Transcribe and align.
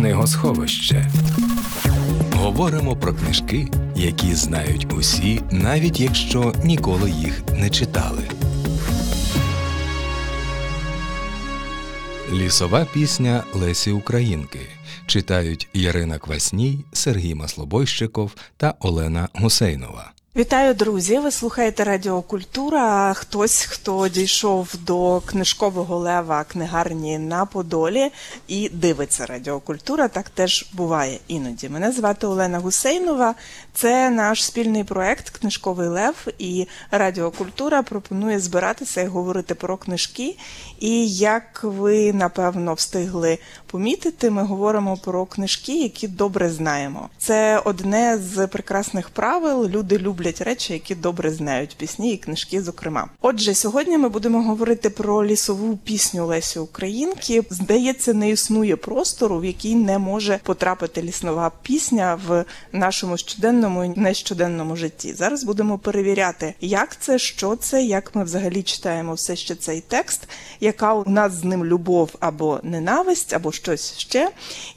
Книгосховище. 0.00 1.10
Говоримо 2.32 2.96
про 2.96 3.14
книжки, 3.14 3.68
які 3.96 4.34
знають 4.34 4.92
усі, 4.92 5.42
навіть 5.50 6.00
якщо 6.00 6.54
ніколи 6.64 7.10
їх 7.10 7.42
не 7.54 7.70
читали. 7.70 8.22
Лісова 12.32 12.84
пісня 12.84 13.44
Лесі 13.54 13.90
Українки 13.90 14.60
читають 15.06 15.68
Ярина 15.74 16.18
Квасній, 16.18 16.84
Сергій 16.92 17.34
Маслобойщиков 17.34 18.34
та 18.56 18.74
Олена 18.80 19.28
Гусейнова. 19.34 20.12
Вітаю, 20.36 20.74
друзі! 20.74 21.18
Ви 21.18 21.30
слухаєте 21.30 21.84
Радіо 21.84 22.22
Культура. 22.22 23.14
Хтось, 23.14 23.60
хто 23.64 24.08
дійшов 24.08 24.74
до 24.86 25.20
книжкового 25.20 25.98
лева 25.98 26.44
книгарні 26.44 27.18
на 27.18 27.46
Подолі 27.46 28.10
і 28.48 28.68
дивиться 28.68 29.26
Радіо 29.26 29.60
Культура, 29.60 30.08
так 30.08 30.28
теж 30.28 30.66
буває 30.72 31.18
іноді. 31.28 31.68
Мене 31.68 31.92
звати 31.92 32.26
Олена 32.26 32.58
Гусейнова. 32.58 33.34
Це 33.74 34.10
наш 34.10 34.44
спільний 34.44 34.84
проект 34.84 35.30
Книжковий 35.30 35.88
Лев 35.88 36.26
і 36.38 36.66
Радіо 36.90 37.30
Культура 37.30 37.82
пропонує 37.82 38.40
збиратися 38.40 39.00
і 39.00 39.06
говорити 39.06 39.54
про 39.54 39.76
книжки. 39.76 40.36
І 40.80 41.08
як 41.08 41.60
ви 41.62 42.12
напевно 42.12 42.74
встигли 42.74 43.38
помітити, 43.66 44.30
ми 44.30 44.44
говоримо 44.44 44.96
про 44.96 45.26
книжки, 45.26 45.82
які 45.82 46.08
добре 46.08 46.50
знаємо. 46.50 47.08
Це 47.18 47.58
одне 47.58 48.18
з 48.18 48.46
прекрасних 48.46 49.10
правил. 49.10 49.68
Люди 49.68 49.98
люблять 49.98 50.19
речі, 50.20 50.72
які 50.72 50.94
добре 50.94 51.30
знають 51.30 51.76
пісні 51.76 52.14
і 52.14 52.16
книжки. 52.16 52.62
Зокрема, 52.62 53.08
отже, 53.20 53.54
сьогодні 53.54 53.98
ми 53.98 54.08
будемо 54.08 54.42
говорити 54.42 54.90
про 54.90 55.26
лісову 55.26 55.76
пісню 55.76 56.26
Лесі 56.26 56.58
Українки. 56.58 57.42
Здається, 57.50 58.14
не 58.14 58.30
існує 58.30 58.76
простору, 58.76 59.38
в 59.38 59.44
який 59.44 59.74
не 59.74 59.98
може 59.98 60.40
потрапити 60.42 61.02
ліснова 61.02 61.52
пісня 61.62 62.20
в 62.26 62.44
нашому 62.72 63.16
щоденному 63.16 63.84
і 63.84 63.88
нещоденному 63.96 64.76
житті. 64.76 65.14
Зараз 65.14 65.44
будемо 65.44 65.78
перевіряти, 65.78 66.54
як 66.60 67.00
це, 67.00 67.18
що 67.18 67.56
це, 67.56 67.82
як 67.82 68.14
ми 68.14 68.24
взагалі 68.24 68.62
читаємо 68.62 69.14
все 69.14 69.36
ще 69.36 69.54
цей 69.54 69.80
текст, 69.80 70.28
яка 70.60 70.94
у 70.94 71.10
нас 71.10 71.32
з 71.32 71.44
ним 71.44 71.64
любов 71.64 72.10
або 72.20 72.60
ненависть, 72.62 73.32
або 73.32 73.52
щось 73.52 73.98
ще. 73.98 74.30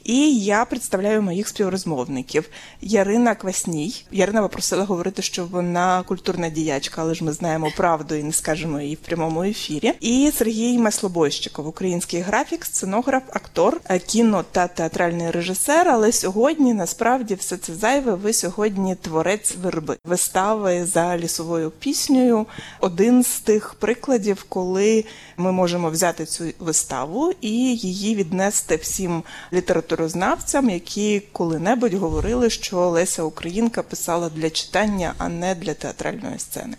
І 0.04 0.38
я 0.38 0.64
представляю 0.64 1.22
моїх 1.22 1.48
співрозмовників. 1.48 2.48
Ярина 2.80 3.34
Квасній. 3.34 4.04
Ярина 4.12 4.42
попросила 4.42 4.84
говорити, 4.84 5.22
що 5.22 5.33
вона 5.42 6.02
культурна 6.02 6.48
діячка, 6.48 7.02
але 7.02 7.14
ж 7.14 7.24
ми 7.24 7.32
знаємо 7.32 7.72
правду 7.76 8.14
і 8.14 8.22
не 8.22 8.32
скажемо 8.32 8.80
її 8.80 8.94
в 8.94 8.98
прямому 8.98 9.42
ефірі. 9.42 9.92
І 10.00 10.32
Сергій 10.36 10.78
Маслобойщиков, 10.78 11.66
український 11.66 12.20
графік, 12.20 12.64
сценограф, 12.64 13.22
актор, 13.32 13.80
кіно 14.06 14.44
та 14.52 14.66
театральний 14.66 15.30
режисер. 15.30 15.88
Але 15.88 16.12
сьогодні 16.12 16.74
насправді 16.74 17.34
все 17.34 17.56
це 17.56 17.74
зайве. 17.74 18.14
Ви 18.14 18.32
сьогодні 18.32 18.94
творець 18.94 19.54
верби 19.62 19.96
вистави 20.04 20.86
за 20.86 21.18
лісовою 21.18 21.70
піснею. 21.70 22.46
Один 22.80 23.22
з 23.22 23.40
тих 23.40 23.74
прикладів, 23.74 24.46
коли 24.48 25.04
ми 25.36 25.52
можемо 25.52 25.90
взяти 25.90 26.24
цю 26.24 26.44
виставу 26.58 27.32
і 27.40 27.50
її 27.76 28.14
віднести 28.14 28.76
всім 28.76 29.22
літературознавцям, 29.52 30.70
які 30.70 31.22
коли-небудь 31.32 31.94
говорили, 31.94 32.50
що 32.50 32.88
Леся 32.88 33.22
Українка 33.22 33.82
писала 33.82 34.28
для 34.28 34.50
читання, 34.50 35.14
а 35.24 35.28
не 35.28 35.54
для 35.54 35.74
театральної 35.74 36.38
сцени. 36.38 36.76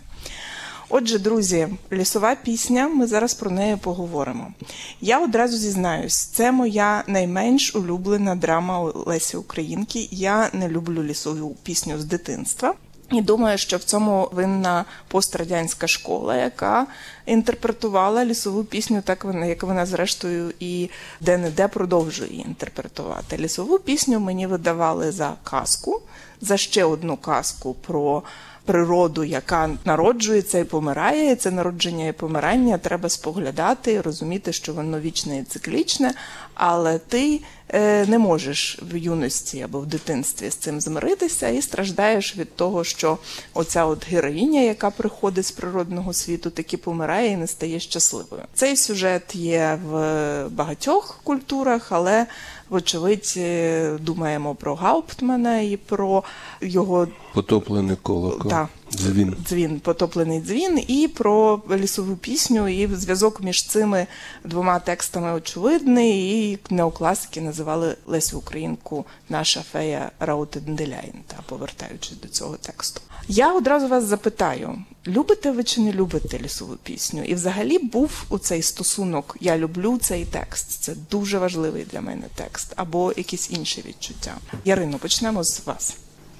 Отже, 0.88 1.18
друзі, 1.18 1.68
лісова 1.92 2.34
пісня, 2.34 2.88
ми 2.88 3.06
зараз 3.06 3.34
про 3.34 3.50
неї 3.50 3.76
поговоримо. 3.76 4.52
Я 5.00 5.20
одразу 5.20 5.56
зізнаюсь, 5.56 6.16
це 6.16 6.52
моя 6.52 7.04
найменш 7.06 7.74
улюблена 7.74 8.34
драма 8.34 8.80
Лесі 8.80 9.36
Українки. 9.36 10.08
Я 10.10 10.50
не 10.52 10.68
люблю 10.68 11.02
лісову 11.02 11.56
пісню 11.62 11.98
з 11.98 12.04
дитинства. 12.04 12.74
І 13.10 13.22
думаю, 13.22 13.58
що 13.58 13.76
в 13.76 13.84
цьому 13.84 14.28
винна 14.32 14.84
пострадянська 15.08 15.86
школа, 15.86 16.36
яка 16.36 16.86
інтерпретувала 17.26 18.24
лісову 18.24 18.64
пісню, 18.64 19.02
так 19.04 19.24
вона, 19.24 19.46
як 19.46 19.62
вона 19.62 19.86
зрештою 19.86 20.52
і 20.60 20.90
де-не-де 21.20 21.68
продовжує 21.68 22.40
інтерпретувати. 22.40 23.38
Лісову 23.38 23.78
пісню 23.78 24.20
мені 24.20 24.46
видавали 24.46 25.12
за 25.12 25.34
казку, 25.44 26.02
за 26.40 26.56
ще 26.56 26.84
одну 26.84 27.16
казку 27.16 27.74
про 27.74 28.22
природу, 28.66 29.24
яка 29.24 29.70
народжується 29.84 30.58
і 30.58 30.64
помирає. 30.64 31.32
І 31.32 31.36
Це 31.36 31.50
народження 31.50 32.06
і 32.06 32.12
помирання 32.12 32.78
треба 32.78 33.08
споглядати 33.08 33.92
і 33.92 34.00
розуміти, 34.00 34.52
що 34.52 34.72
воно 34.72 35.00
вічне 35.00 35.38
і 35.38 35.44
циклічне, 35.44 36.14
але 36.56 36.98
ти 36.98 37.40
е, 37.68 38.06
не 38.06 38.18
можеш 38.18 38.78
в 38.82 38.96
юності 38.96 39.62
або 39.62 39.80
в 39.80 39.86
дитинстві 39.86 40.50
з 40.50 40.54
цим 40.54 40.80
змиритися 40.80 41.48
і 41.48 41.62
страждаєш 41.62 42.36
від 42.36 42.56
того, 42.56 42.84
що 42.84 43.18
оця 43.54 43.84
от 43.84 44.08
героїня, 44.08 44.60
яка 44.60 44.90
приходить 44.90 45.46
з 45.46 45.50
природного 45.50 46.12
світу, 46.12 46.50
таки 46.50 46.76
помирає 46.76 47.30
і 47.30 47.36
не 47.36 47.46
стає 47.46 47.80
щасливою. 47.80 48.42
Цей 48.54 48.76
сюжет 48.76 49.34
є 49.34 49.78
в 49.88 50.48
багатьох 50.48 51.20
культурах, 51.22 51.92
але 51.92 52.26
вочевидь 52.68 53.34
е, 53.36 53.98
думаємо 54.00 54.54
про 54.54 54.74
Гауптмана 54.74 55.60
і 55.60 55.76
про 55.76 56.24
його 56.60 57.08
потоплене 57.34 57.96
колокол. 58.02 58.50
Так. 58.50 58.68
Дзвін. 58.92 59.36
Дзвін, 59.48 59.80
потоплений 59.80 60.40
дзвін, 60.40 60.84
і 60.88 61.08
про 61.08 61.62
лісову 61.70 62.16
пісню, 62.16 62.68
і 62.68 62.94
зв'язок 62.94 63.42
між 63.42 63.66
цими 63.66 64.06
двома 64.44 64.78
текстами 64.78 65.32
очевидний. 65.32 66.50
І 66.50 66.58
неокласики 66.70 67.40
називали 67.40 67.96
Лесю 68.06 68.38
Українку 68.38 69.06
наша 69.28 69.62
фея 69.72 70.10
Раутенделяйн, 70.20 71.14
та 71.26 71.36
повертаючись 71.46 72.20
до 72.22 72.28
цього 72.28 72.56
тексту. 72.56 73.00
Я 73.28 73.54
одразу 73.54 73.88
вас 73.88 74.04
запитаю: 74.04 74.78
любите 75.06 75.50
ви 75.50 75.64
чи 75.64 75.80
не 75.80 75.92
любите 75.92 76.38
лісову 76.38 76.76
пісню? 76.82 77.22
І 77.24 77.34
взагалі 77.34 77.78
був 77.78 78.24
у 78.28 78.38
цей 78.38 78.62
стосунок 78.62 79.36
Я 79.40 79.58
люблю 79.58 79.98
цей 79.98 80.24
текст. 80.24 80.70
Це 80.70 80.94
дуже 81.10 81.38
важливий 81.38 81.84
для 81.84 82.00
мене 82.00 82.26
текст, 82.34 82.72
або 82.76 83.12
якісь 83.16 83.50
інші 83.50 83.84
відчуття. 83.88 84.34
Ярино, 84.64 84.98
почнемо 84.98 85.44
з 85.44 85.66
вас. 85.66 85.96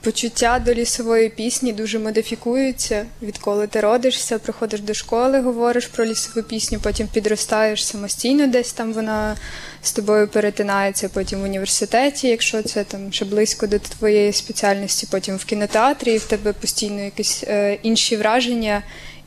Почуття 0.06 0.62
до 0.64 0.74
лісової 0.74 1.28
пісні 1.28 1.72
дуже 1.72 1.98
модифікуються. 1.98 3.06
Відколи 3.22 3.66
ти 3.66 3.80
родишся, 3.80 4.38
приходиш 4.38 4.80
до 4.80 4.94
школи, 4.94 5.40
говориш 5.40 5.86
про 5.86 6.04
лісову 6.04 6.46
пісню, 6.46 6.80
потім 6.82 7.08
підростаєш 7.12 7.86
самостійно, 7.86 8.46
десь 8.46 8.72
там 8.72 8.92
вона 8.92 9.36
з 9.82 9.92
тобою 9.92 10.28
перетинається, 10.28 11.08
потім 11.08 11.40
в 11.40 11.42
університеті, 11.42 12.28
якщо 12.28 12.62
це 12.62 12.84
там 12.84 13.12
ще 13.12 13.24
близько 13.24 13.66
до 13.66 13.78
твоєї 13.78 14.32
спеціальності, 14.32 15.08
потім 15.10 15.36
в 15.36 15.44
кінотеатрі, 15.44 16.14
і 16.14 16.18
в 16.18 16.24
тебе 16.24 16.52
постійно 16.52 17.00
якісь 17.00 17.44
е, 17.46 17.78
інші 17.82 18.16
враження 18.16 18.82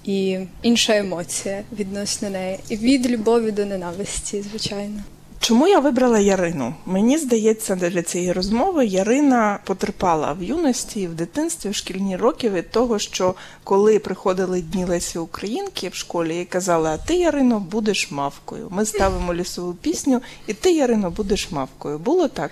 і 0.06 0.40
інша 0.62 0.98
емоція 0.98 1.64
відносно 1.80 2.30
неї. 2.30 2.60
І 2.70 2.78
від 2.78 3.12
любові 3.12 3.52
до 3.52 3.66
ненависті, 3.66 4.42
звичайно. 4.42 5.04
Чому 5.40 5.68
я 5.68 5.80
вибрала 5.80 6.20
Ярину? 6.20 6.74
Мені 6.86 7.18
здається, 7.18 7.76
для 7.76 8.02
цієї 8.02 8.32
розмови 8.32 8.86
Ярина 8.86 9.60
потерпала 9.64 10.34
в 10.34 10.44
юності, 10.44 11.08
в 11.08 11.14
дитинстві, 11.14 11.70
в 11.70 11.76
шкільні 11.76 12.18
роки 12.18 12.50
від 12.50 12.72
того, 12.72 13.00
що 13.00 13.36
коли 13.64 14.00
приходили 14.00 14.62
дні 14.62 14.86
Лесі 14.86 15.20
Українки 15.20 15.90
в 15.90 15.96
школі 15.96 16.42
і 16.42 16.46
казали, 16.46 16.90
а 16.90 16.98
ти, 16.98 17.16
Ярино, 17.16 17.60
будеш 17.60 18.12
мавкою. 18.12 18.68
Ми 18.72 18.86
ставимо 18.86 19.34
лісову 19.34 19.74
пісню, 19.74 20.22
і 20.48 20.54
ти, 20.54 20.72
Ярино, 20.72 21.12
будеш 21.12 21.52
мавкою. 21.52 22.00
Було 22.00 22.28
так? 22.28 22.52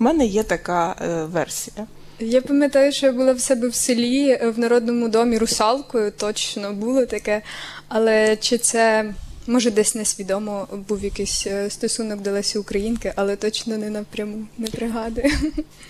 У 0.00 0.04
мене 0.04 0.26
є 0.26 0.42
така 0.42 0.96
е, 1.00 1.24
версія. 1.24 1.86
Я 2.20 2.42
пам'ятаю, 2.42 2.92
що 2.92 3.06
я 3.06 3.12
була 3.12 3.32
в 3.32 3.40
себе 3.40 3.68
в 3.68 3.74
селі 3.74 4.40
в 4.56 4.58
народному 4.58 5.08
домі 5.08 5.38
русалкою, 5.38 6.10
точно 6.10 6.72
було 6.72 7.06
таке. 7.06 7.42
Але 7.88 8.36
чи 8.36 8.58
це 8.58 9.14
Може, 9.50 9.70
десь 9.70 9.94
несвідомо 9.94 10.66
був 10.88 11.04
якийсь 11.04 11.46
е, 11.46 11.70
стосунок 11.70 12.20
до 12.20 12.30
Лесі 12.30 12.58
Українки, 12.58 13.12
але 13.16 13.36
точно 13.36 13.78
не 13.78 13.90
напряму 13.90 14.46
не 14.58 14.66
пригадую. 14.66 15.30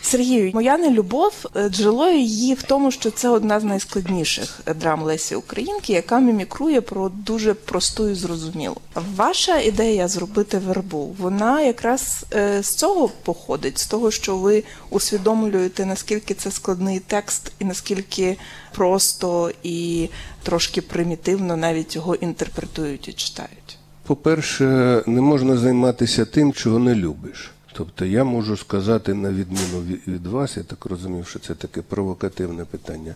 Сергію, 0.02 0.50
моя 0.54 0.78
нелюбов 0.78 1.46
е, 1.56 1.68
джерело 1.68 2.10
її 2.10 2.54
в 2.54 2.62
тому, 2.62 2.90
що 2.90 3.10
це 3.10 3.28
одна 3.28 3.60
з 3.60 3.64
найскладніших 3.64 4.60
драм 4.80 5.02
Лесі 5.02 5.34
Українки, 5.34 5.92
яка 5.92 6.18
мімікрує 6.18 6.80
про 6.80 7.08
дуже 7.08 7.54
просту 7.54 8.08
і 8.08 8.14
зрозумілу. 8.14 8.76
Ваша 9.16 9.58
ідея 9.58 10.08
зробити 10.08 10.58
вербу, 10.58 11.16
вона 11.18 11.60
якраз 11.60 12.24
е, 12.34 12.62
з 12.62 12.74
цього 12.74 13.08
походить, 13.08 13.78
з 13.78 13.86
того, 13.86 14.10
що 14.10 14.36
ви 14.36 14.64
усвідомлюєте 14.90 15.86
наскільки 15.86 16.34
це 16.34 16.50
складний 16.50 17.00
текст, 17.00 17.52
і 17.58 17.64
наскільки 17.64 18.36
просто 18.78 19.50
і 19.62 20.08
трошки 20.42 20.82
примітивно 20.82 21.56
навіть 21.56 21.96
його 21.96 22.14
інтерпретують 22.14 23.08
і 23.08 23.12
читають. 23.12 23.78
По-перше, 24.06 24.64
не 25.06 25.20
можна 25.20 25.56
займатися 25.56 26.24
тим, 26.24 26.52
чого 26.52 26.78
не 26.78 26.94
любиш. 26.94 27.50
Тобто 27.72 28.04
я 28.04 28.24
можу 28.24 28.56
сказати, 28.56 29.14
на 29.14 29.30
відміну 29.30 30.00
від 30.06 30.26
вас, 30.26 30.56
я 30.56 30.62
так 30.62 30.84
розумів, 30.84 31.26
що 31.26 31.38
це 31.38 31.54
таке 31.54 31.82
провокативне 31.82 32.64
питання. 32.64 33.14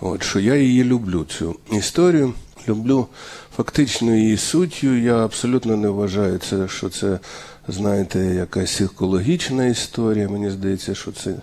От 0.00 0.22
що 0.22 0.40
я 0.40 0.56
її 0.56 0.84
люблю, 0.84 1.24
цю 1.24 1.56
історію. 1.72 2.32
Люблю 2.68 3.06
фактично 3.56 4.14
її 4.14 4.36
суттю. 4.36 4.94
Я 4.96 5.24
абсолютно 5.24 5.76
не 5.76 5.88
вважаю 5.88 6.38
це, 6.38 6.68
що 6.68 6.88
це 6.88 7.18
знаєте, 7.68 8.18
якась 8.18 8.72
психологічна 8.72 9.66
історія. 9.66 10.28
Мені 10.28 10.50
здається, 10.50 10.94
що 10.94 11.12
це 11.12 11.34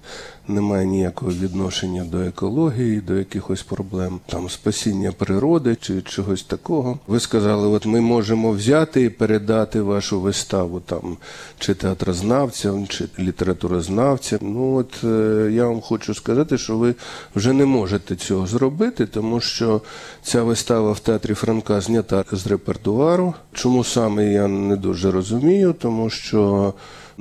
не 0.47 0.61
має 0.61 0.85
ніякого 0.85 1.31
відношення 1.31 2.03
до 2.03 2.17
екології, 2.17 3.01
до 3.01 3.13
якихось 3.13 3.63
проблем, 3.63 4.19
там 4.25 4.49
спасіння 4.49 5.11
природи 5.11 5.77
чи 5.81 6.01
чогось 6.01 6.43
такого. 6.43 6.99
Ви 7.07 7.19
сказали, 7.19 7.67
от 7.67 7.85
ми 7.85 8.01
можемо 8.01 8.51
взяти 8.51 9.01
і 9.01 9.09
передати 9.09 9.81
вашу 9.81 10.21
виставу 10.21 10.79
там 10.79 11.17
чи 11.59 11.73
театрознавцям, 11.73 12.87
чи 12.87 13.05
літературознавцям. 13.19 14.39
Ну 14.41 14.75
от 14.75 15.03
е, 15.03 15.49
я 15.53 15.67
вам 15.67 15.81
хочу 15.81 16.13
сказати, 16.13 16.57
що 16.57 16.77
ви 16.77 16.95
вже 17.35 17.53
не 17.53 17.65
можете 17.65 18.15
цього 18.15 18.47
зробити, 18.47 19.05
тому 19.05 19.39
що 19.39 19.81
ця 20.23 20.43
вистава 20.43 20.91
в 20.91 20.99
театрі 20.99 21.33
Франка 21.33 21.81
знята 21.81 22.23
з 22.31 22.47
репертуару. 22.47 23.33
Чому 23.53 23.83
саме 23.83 24.33
я 24.33 24.47
не 24.47 24.75
дуже 24.75 25.11
розумію, 25.11 25.73
тому 25.73 26.09
що. 26.09 26.73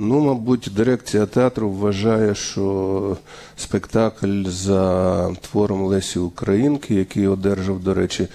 Ну, 0.03 0.19
мабуть, 0.19 0.71
дирекція 0.75 1.25
театру 1.25 1.69
вважає, 1.69 2.35
що 2.35 3.17
спектакль 3.57 4.43
за 4.45 5.33
твором 5.41 5.81
Лесі 5.81 6.19
Українки, 6.19 6.95
який 6.95 7.27
одержав, 7.27 7.79
до 7.79 7.93
речі, 7.93 8.27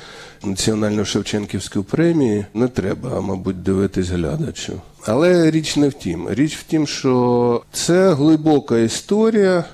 національну 0.44 1.04
Шевченківську 1.04 1.82
премію, 1.82 2.44
не 2.54 2.68
треба, 2.68 3.20
мабуть, 3.20 3.62
дивитись 3.62 4.08
глядачу. 4.08 4.72
Але 5.06 5.50
річ 5.50 5.76
не 5.76 5.88
в 5.88 5.92
тім. 5.92 6.28
Річ 6.30 6.56
в 6.56 6.62
тім, 6.62 6.86
що 6.86 7.62
це 7.72 8.12
глибока 8.12 8.78
історія. 8.78 9.64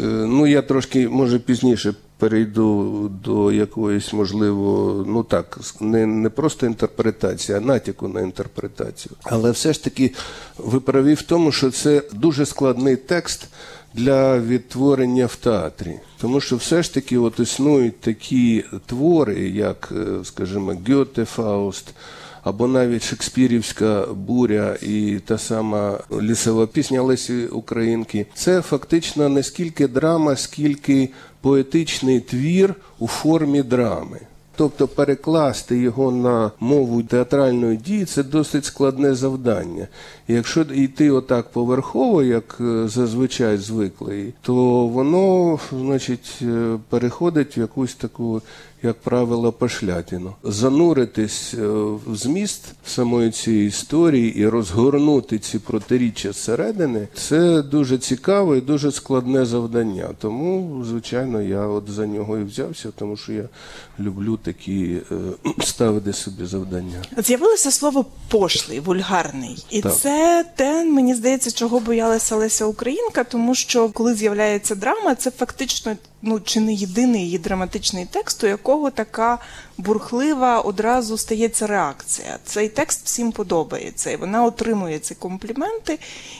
Е, 0.00 0.04
Ну, 0.06 0.46
я 0.46 0.62
трошки, 0.62 1.08
може, 1.08 1.38
пізніше 1.38 1.94
перейду 2.24 3.10
до 3.24 3.52
якоїсь, 3.52 4.12
можливо, 4.12 5.04
ну 5.08 5.22
так, 5.22 5.58
не, 5.80 6.06
не 6.06 6.30
просто 6.30 6.66
інтерпретації, 6.66 7.58
а 7.58 7.60
натяку 7.60 8.08
на 8.08 8.20
інтерпретацію. 8.20 9.12
Але 9.22 9.50
все 9.50 9.72
ж 9.72 9.84
таки 9.84 10.12
ви 10.58 10.80
праві 10.80 11.14
в 11.14 11.22
тому, 11.22 11.52
що 11.52 11.70
це 11.70 12.02
дуже 12.12 12.46
складний 12.46 12.96
текст 12.96 13.48
для 13.94 14.38
відтворення 14.38 15.26
в 15.26 15.36
театрі. 15.36 15.98
Тому 16.20 16.40
що 16.40 16.56
все 16.56 16.82
ж 16.82 16.94
таки 16.94 17.18
от 17.18 17.40
існують 17.40 18.00
такі 18.00 18.64
твори, 18.86 19.48
як, 19.48 19.92
е, 19.92 20.24
скажімо, 20.24 20.76
Гьоте 20.88 21.24
Фауст, 21.24 21.94
або 22.42 22.66
навіть 22.66 23.04
Шекспірівська 23.04 24.06
буря 24.06 24.76
і 24.82 25.18
та 25.24 25.38
сама 25.38 25.98
лісова 26.22 26.66
пісня 26.66 27.02
Лесі 27.02 27.46
Українки. 27.46 28.26
Це 28.34 28.62
фактично 28.62 29.28
не 29.28 29.42
скільки 29.42 29.88
драма, 29.88 30.36
скільки 30.36 31.08
поетичний 31.44 32.20
твір 32.20 32.74
у 32.98 33.06
формі 33.06 33.62
драми. 33.62 34.20
Тобто 34.56 34.88
перекласти 34.88 35.78
його 35.78 36.10
на 36.10 36.50
мову 36.60 37.02
театральної 37.02 37.76
дії 37.76 38.04
це 38.04 38.22
досить 38.22 38.64
складне 38.64 39.14
завдання. 39.14 39.88
Якщо 40.28 40.60
йти 40.60 41.10
отак 41.10 41.50
поверхово, 41.50 42.22
як 42.22 42.56
е, 42.60 42.88
зазвичай 42.88 43.56
звикли, 43.56 44.32
то 44.42 44.54
воно, 44.86 45.58
значить, 45.72 46.38
е, 46.42 46.78
переходить 46.88 47.56
в 47.56 47.58
якусь 47.58 47.94
таку, 47.94 48.42
як 48.84 49.00
правило, 49.00 49.52
пошлятину. 49.52 50.34
Зануритись 50.42 51.54
е, 51.54 51.66
в 52.06 52.16
зміст 52.16 52.60
самої 52.86 53.30
цієї 53.30 53.68
історії 53.68 54.36
і 54.36 54.48
розгорнути 54.48 55.38
ці 55.38 55.58
протиріччя 55.58 56.32
зсередини, 56.32 57.08
це 57.14 57.62
дуже 57.62 57.98
цікаве 57.98 58.58
і 58.58 58.60
дуже 58.60 58.92
складне 58.92 59.46
завдання. 59.46 60.08
Тому, 60.18 60.84
звичайно, 60.84 61.42
я 61.42 61.66
от 61.66 61.90
за 61.90 62.06
нього 62.06 62.38
і 62.38 62.44
взявся, 62.44 62.88
тому 62.98 63.16
що 63.16 63.32
я 63.32 63.48
люблю 64.00 64.36
такі 64.36 64.98
е, 65.12 65.14
ставити 65.64 66.12
собі 66.12 66.46
завдання. 66.46 67.02
З'явилося 67.18 67.70
слово 67.70 68.06
пошлий, 68.28 68.80
вульгарний, 68.80 69.64
і 69.70 69.80
Так. 69.80 69.96
це 69.96 70.44
те, 70.56 70.84
мені 70.84 71.14
здається, 71.14 71.50
чого 71.50 71.80
боялася 71.80 72.36
Леся 72.36 72.64
Українка, 72.64 73.24
тому 73.24 73.54
що 73.54 73.88
коли 73.88 74.14
з'являється 74.14 74.74
драма, 74.74 75.14
це 75.14 75.30
фактично 75.30 75.96
ну 76.24 76.40
чи 76.40 76.60
не 76.60 76.72
єдиний 76.74 77.24
її 77.24 77.38
драматичний 77.38 78.06
текст, 78.10 78.44
у 78.44 78.46
якого 78.46 78.90
така 78.90 79.38
бурхлива 79.78 80.60
одразу 80.60 81.18
стається 81.18 81.66
реакція. 81.66 82.38
Цей 82.44 82.68
текст 82.68 83.04
всім 83.04 83.32
подобається, 83.32 84.10
і 84.10 84.16
вона 84.16 84.44
отримує 84.44 84.98
ці 84.98 85.14
компліменти, 85.14 85.98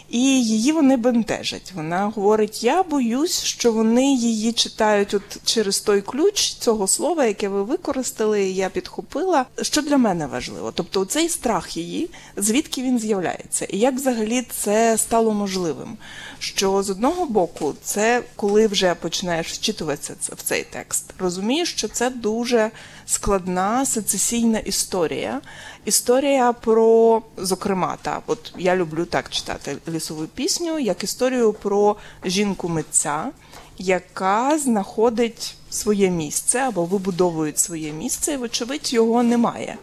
і 0.08 0.44
її 0.44 0.72
вони 0.72 0.96
бентежать. 0.96 1.72
Вона 1.74 2.12
говорить: 2.16 2.64
я 2.64 2.82
боюсь, 2.82 3.42
що 3.42 3.72
вони 3.72 4.14
її 4.14 4.52
читають 4.52 5.14
от 5.14 5.44
через 5.44 5.80
той 5.80 6.02
ключ 6.02 6.54
цього 6.54 6.86
слова, 6.86 7.24
яке 7.24 7.48
ви 7.48 7.62
використали, 7.62 8.44
і 8.44 8.54
я 8.54 8.68
підхопила. 8.68 9.46
Що 9.62 9.82
для 9.82 9.96
мене 9.96 10.26
важливо? 10.26 10.72
Тобто, 10.74 11.04
цей 11.04 11.28
страх 11.28 11.76
її, 11.76 12.10
звідки 12.36 12.82
він 12.82 12.98
з'являється, 12.98 13.64
і 13.64 13.78
як 13.78 13.94
взагалі 13.94 14.46
це 14.50 14.98
стало 14.98 15.32
можливим? 15.32 15.96
Що 16.38 16.82
з 16.82 16.90
одного 16.90 17.26
боку, 17.26 17.74
це 17.82 18.22
коли 18.36 18.66
вже 18.66 18.94
починаєш 18.94 19.58
вчитуватися 19.74 20.14
в 20.36 20.42
цей 20.42 20.64
текст, 20.64 21.04
розумієш, 21.18 21.72
що 21.72 21.88
це 21.88 22.10
дуже 22.10 22.70
складна 23.06 23.86
сецесійна 23.86 24.58
історія. 24.58 25.40
Історія 25.84 26.52
про, 26.52 27.22
зокрема, 27.36 27.96
та 28.02 28.20
от 28.26 28.54
я 28.58 28.76
люблю 28.76 29.04
так 29.04 29.30
читати 29.30 29.76
лісову 29.88 30.26
пісню, 30.26 30.78
як 30.78 31.04
історію 31.04 31.52
про 31.52 31.96
жінку 32.24 32.68
митця, 32.68 33.30
яка 33.78 34.58
знаходить 34.58 35.54
своє 35.70 36.10
місце 36.10 36.58
або 36.58 36.84
вибудовує 36.84 37.52
своє 37.56 37.92
місце, 37.92 38.32
і, 38.32 38.36
вочевидь, 38.36 38.92
його 38.92 39.22
немає. 39.22 39.76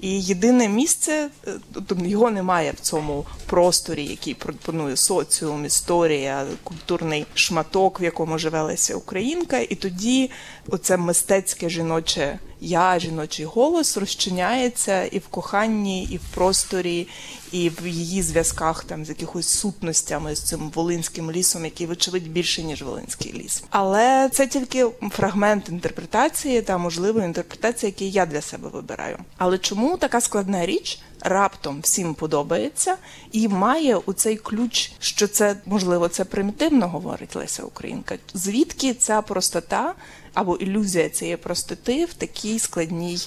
І 0.00 0.20
єдине 0.20 0.68
місце, 0.68 1.30
е, 1.46 1.52
тобто 1.72 1.96
його 2.04 2.30
немає 2.30 2.72
в 2.72 2.80
цьому 2.80 3.26
просторі, 3.46 4.04
який 4.04 4.34
пропонує 4.34 4.96
соціум, 4.96 5.64
історія, 5.64 6.46
культурний 6.64 7.26
шматок, 7.34 8.00
в 8.00 8.02
якому 8.02 8.38
живе 8.38 8.62
Леся 8.62 8.96
Українка. 8.96 9.58
І 9.58 9.74
тоді 9.74 10.30
оце 10.68 10.96
мистецьке 10.96 11.68
жіноче 11.68 12.38
я, 12.60 12.98
жіночий 12.98 13.44
голос 13.44 13.96
розчиняється 13.96 15.04
і 15.04 15.18
в 15.18 15.26
коханні, 15.28 16.04
і 16.04 16.16
в 16.16 16.22
просторі, 16.34 17.08
і 17.52 17.70
в 17.70 17.86
її 17.86 18.22
зв'язках 18.22 18.84
там 18.84 19.04
з 19.04 19.08
якихось 19.08 19.48
сутностями 19.48 20.34
з 20.34 20.42
цим 20.42 20.70
волинським 20.74 21.32
лісом, 21.32 21.64
який 21.64 21.86
вочевидь 21.86 22.28
більше 22.28 22.62
ніж 22.62 22.82
волинський 22.82 23.32
ліс. 23.32 23.64
Але 23.70 24.28
це 24.32 24.46
тільки 24.46 24.86
фрагмент 25.10 25.68
інтерпретації 25.68 26.62
та 26.62 26.78
можливої 26.78 27.26
інтерпретації, 27.26 27.90
який 27.90 28.10
я 28.10 28.26
для 28.26 28.40
себе 28.40 28.68
вибираю. 28.68 29.18
Але 29.38 29.58
чому 29.58 29.96
така 29.96 30.20
складна 30.20 30.66
річ? 30.66 31.00
Раптом 31.28 31.80
всім 31.80 32.14
подобається 32.14 32.96
і 33.32 33.48
має 33.48 33.96
у 33.96 34.12
цей 34.12 34.36
ключ, 34.36 34.92
що 34.98 35.28
це 35.28 35.56
можливо 35.66 36.08
це 36.08 36.24
примітивно 36.24 36.88
говорить 36.88 37.36
Леся 37.36 37.62
Українка. 37.62 38.18
Звідки 38.34 38.94
ця 38.94 39.22
простота 39.22 39.94
або 40.34 40.56
ілюзія 40.56 41.08
цієї 41.08 41.36
простоти 41.36 42.04
в 42.04 42.14
такій 42.14 42.58
складній 42.58 43.18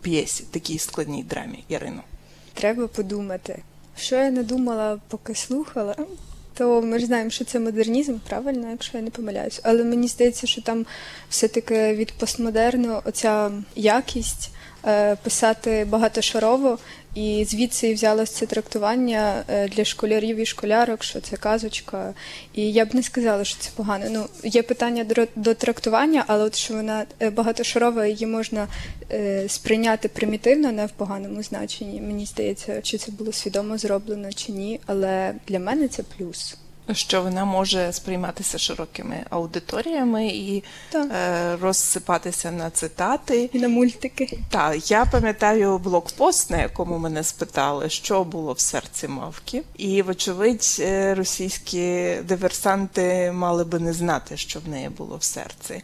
п'єсі, 0.00 0.44
такій 0.50 0.78
складній 0.78 1.22
драмі, 1.22 1.64
Ярино? 1.68 2.02
Треба 2.54 2.86
подумати. 2.86 3.62
Що 3.96 4.16
я 4.16 4.30
не 4.30 4.42
думала, 4.42 5.00
поки 5.08 5.34
слухала, 5.34 5.96
то 6.54 6.82
ми 6.82 6.98
ж 6.98 7.06
знаємо, 7.06 7.30
що 7.30 7.44
це 7.44 7.60
модернізм, 7.60 8.16
правильно, 8.28 8.70
якщо 8.70 8.96
я 8.96 9.02
не 9.02 9.10
помиляюсь. 9.10 9.60
Але 9.64 9.84
мені 9.84 10.08
здається, 10.08 10.46
що 10.46 10.62
там 10.62 10.86
все-таки 11.28 11.94
від 11.94 12.12
постмодерну 12.12 13.02
оця 13.04 13.50
якість 13.76 14.50
писати 15.22 15.84
багатошарово, 15.84 16.78
і 17.14 17.44
звідси 17.48 17.88
і 17.88 17.94
взялось 17.94 18.30
це 18.30 18.46
трактування 18.46 19.44
е, 19.48 19.68
для 19.68 19.84
школярів 19.84 20.36
і 20.36 20.46
школярок, 20.46 21.04
що 21.04 21.20
це 21.20 21.36
казочка. 21.36 22.14
І 22.54 22.72
я 22.72 22.84
б 22.84 22.94
не 22.94 23.02
сказала, 23.02 23.44
що 23.44 23.58
це 23.60 23.70
погано. 23.76 24.04
Ну, 24.10 24.26
є 24.42 24.62
питання 24.62 25.04
до, 25.04 25.26
до 25.36 25.54
трактування, 25.54 26.24
але 26.26 26.44
от 26.44 26.56
що 26.56 26.74
вона 26.74 27.04
е, 27.20 27.30
багатошарова, 27.30 28.06
її 28.06 28.26
можна 28.26 28.68
е, 29.12 29.48
сприйняти 29.48 30.08
примітивно, 30.08 30.72
не 30.72 30.86
в 30.86 30.90
поганому 30.90 31.42
значенні. 31.42 32.00
Мені 32.00 32.26
здається, 32.26 32.82
чи 32.82 32.98
це 32.98 33.12
було 33.12 33.32
свідомо 33.32 33.78
зроблено 33.78 34.32
чи 34.32 34.52
ні, 34.52 34.80
але 34.86 35.34
для 35.48 35.58
мене 35.58 35.88
це 35.88 36.02
плюс. 36.02 36.56
Що 36.92 37.22
вона 37.22 37.44
може 37.44 37.92
сприйматися 37.92 38.58
широкими 38.58 39.24
аудиторіями 39.30 40.26
і 40.26 40.64
Так. 40.90 41.08
е, 41.12 41.56
розсипатися 41.56 42.50
на 42.50 42.70
цитати. 42.70 43.50
На 43.52 43.68
мультики. 43.68 44.38
Так, 44.50 44.90
я 44.90 45.04
пам'ятаю 45.04 45.78
блокпост, 45.78 46.50
на 46.50 46.62
якому 46.62 46.98
мене 46.98 47.24
спитали, 47.24 47.90
що 47.90 48.24
було 48.24 48.52
в 48.52 48.60
серці 48.60 49.08
мавки, 49.08 49.62
і 49.76 50.02
вочевидь, 50.02 50.76
е, 50.80 51.14
російські 51.14 52.14
диверсанти 52.24 53.32
мали 53.32 53.64
би 53.64 53.78
не 53.78 53.92
знати, 53.92 54.36
що 54.36 54.60
в 54.60 54.68
неї 54.68 54.88
було 54.88 55.16
в 55.16 55.22
серці. 55.22 55.82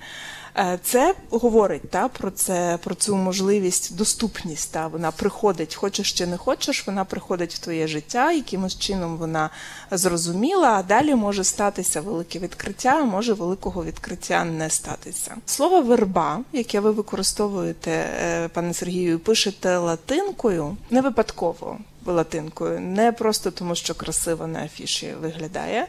Е, 0.56 0.78
Це 0.82 1.14
говорить 1.30 1.90
та 1.90 2.08
про 2.08 2.30
це, 2.30 2.78
про 2.84 2.94
цю 2.94 3.16
можливість, 3.16 3.96
доступність. 3.96 4.72
Та 4.72 4.86
вона 4.86 5.10
приходить, 5.10 5.74
хочеш 5.74 6.12
чи 6.12 6.26
не 6.26 6.36
хочеш, 6.36 6.86
вона 6.86 7.04
приходить 7.04 7.54
в 7.54 7.58
твоє 7.58 7.86
життя, 7.86 8.32
якимось 8.32 8.78
чином 8.78 9.16
вона 9.16 9.50
зрозуміла, 9.90 10.68
а 10.68 10.82
далі 10.82 11.14
може 11.14 11.44
статися 11.44 12.00
велике 12.00 12.38
відкриття, 12.38 12.98
а 13.00 13.04
може 13.04 13.32
великого 13.32 13.84
відкриття 13.84 14.44
не 14.44 14.70
статися. 14.70 15.36
Слово 15.46 15.82
верба, 15.82 16.40
яке 16.52 16.80
ви 16.80 16.90
використовуєте, 16.90 17.90
е, 17.90 18.48
пане 18.48 18.74
Сергію, 18.74 19.18
пишете 19.18 19.76
латинкою, 19.78 20.76
не 20.90 21.00
випадково. 21.00 21.78
латинкою. 22.06 22.80
Не 22.80 23.12
просто 23.12 23.50
тому, 23.50 23.74
що 23.74 23.94
красиво 23.94 24.46
на 24.46 24.64
афіші 24.64 25.14
виглядає, 25.22 25.86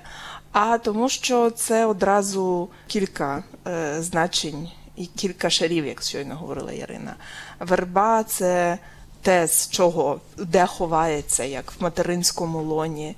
а 0.56 0.78
тому, 0.78 1.10
що 1.10 1.50
це 1.50 1.86
одразу 1.86 2.70
кілька 2.88 3.44
е, 3.68 3.96
значень 4.02 4.70
і 4.96 5.06
кілька 5.06 5.50
шарів, 5.50 5.86
як 5.86 6.02
щойно 6.02 6.36
говорила 6.36 6.72
Ярина. 6.72 7.16
Верба 7.60 8.24
це 8.24 8.78
те, 9.22 9.48
з 9.48 9.70
чого 9.70 10.20
де 10.38 10.66
ховається, 10.66 11.44
як 11.44 11.72
в 11.72 11.84
материнському 11.84 12.62
лоні 12.62 13.16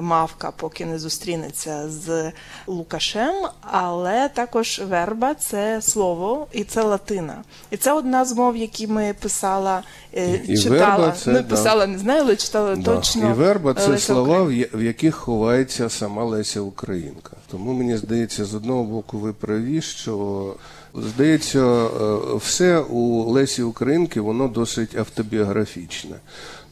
мавка, 0.00 0.50
поки 0.56 0.86
не 0.86 0.98
зустрінеться 0.98 1.88
з 1.90 2.32
Лукашем, 2.66 3.34
але 3.60 4.28
також 4.28 4.82
верба 4.88 5.34
це 5.34 5.82
слово 5.82 6.46
і 6.52 6.64
це 6.64 6.82
латина. 6.82 7.42
І 7.70 7.76
це 7.76 7.92
одна 7.92 8.24
з 8.24 8.32
мов, 8.32 8.56
які 8.56 8.86
ми 8.86 9.14
писала, 9.20 9.82
е, 10.14 10.40
І 10.48 10.58
читала. 10.58 10.96
верба 10.96 11.12
це, 11.12 11.30
ну, 11.32 11.38
да. 11.38 11.42
писала, 11.42 11.86
не 11.86 11.98
знаю, 11.98 12.22
але 12.22 12.36
читала 12.36 12.76
Да. 12.76 12.94
точно. 12.94 13.30
І 13.30 13.32
верба 13.32 13.74
це 13.74 13.86
Леся 13.88 14.06
слова, 14.06 14.40
Українка. 14.42 14.76
в 14.78 14.82
яких 14.82 15.14
ховається 15.14 15.90
сама 15.90 16.24
Леся 16.24 16.60
Українка. 16.60 17.30
Тому 17.50 17.72
мені 17.72 17.96
здається, 17.96 18.44
з 18.44 18.54
одного 18.54 18.84
боку, 18.84 19.18
ви 19.18 19.32
праві, 19.32 19.82
що 19.82 20.54
здається, 20.94 21.58
е, 21.58 21.88
все 22.36 22.78
у 22.78 23.22
Лесі 23.30 23.62
Українки 23.62 24.20
воно 24.20 24.48
досить 24.48 24.96
автобіографічне. 24.98 26.16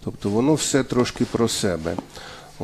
Тобто 0.05 0.29
воно 0.31 0.55
все 0.55 0.85
трошки 0.85 1.25
про 1.25 1.49
себе. 1.49 1.95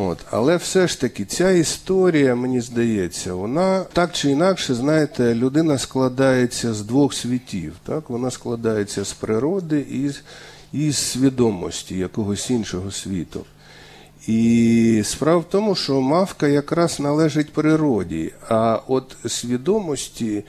От. 0.01 0.19
Але 0.31 0.57
все 0.57 0.89
ж 0.89 1.01
таки, 1.01 1.25
ця 1.25 1.51
історія, 1.51 2.35
мені 2.35 2.61
здається, 2.61 3.35
вона 3.35 3.85
так 3.93 4.13
чи 4.13 4.31
інакше, 4.31 4.75
знаєте, 4.75 5.35
людина 5.35 5.79
складається 5.79 6.75
з 6.75 6.83
двох 6.83 7.15
світів. 7.15 7.73
Так? 7.87 8.11
Вона 8.11 8.31
складається 8.31 9.05
з 9.05 9.13
природи 9.13 9.87
і 9.91 10.09
з, 10.09 10.23
і 10.73 10.91
з 10.91 10.99
свідомості 10.99 11.99
якогось 11.99 12.51
іншого 12.51 12.91
світу. 12.91 13.45
І 14.27 15.03
справа 15.05 15.39
в 15.39 15.45
тому, 15.45 15.75
що 15.75 16.01
мавка 16.01 16.49
якраз 16.49 17.01
належить 17.01 17.53
природі, 17.53 18.33
а 18.49 18.81
от 18.89 19.17
свідомості 19.27 20.45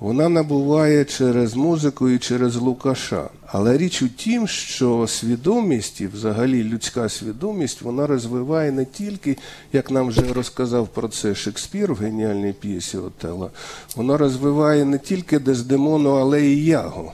вона 0.00 0.28
набуває 0.28 1.04
через 1.04 1.54
музику 1.54 2.08
і 2.08 2.18
через 2.18 2.56
Лукаша. 2.56 3.28
Але 3.46 3.76
річ 3.76 4.02
у 4.02 4.08
тім, 4.08 4.48
що 4.48 5.06
свідомість 5.06 6.00
і 6.00 6.06
взагалі 6.06 6.64
людська 6.64 7.08
свідомість 7.08 7.82
вона 7.82 8.06
розвиває 8.06 8.72
не 8.72 8.84
тільки, 8.84 9.36
як 9.72 9.90
нам 9.90 10.08
вже 10.08 10.32
розказав 10.32 10.88
про 10.88 11.08
це 11.08 11.34
Шекспір 11.34 11.92
в 11.92 11.96
геніальній 11.96 12.52
п'єсі 12.52 12.98
Отела, 12.98 13.50
вона 13.96 14.16
розвиває 14.16 14.84
не 14.84 14.98
тільки 14.98 15.38
Дездемону, 15.38 16.10
але 16.10 16.42
й 16.42 16.66
Ягу. 16.66 17.12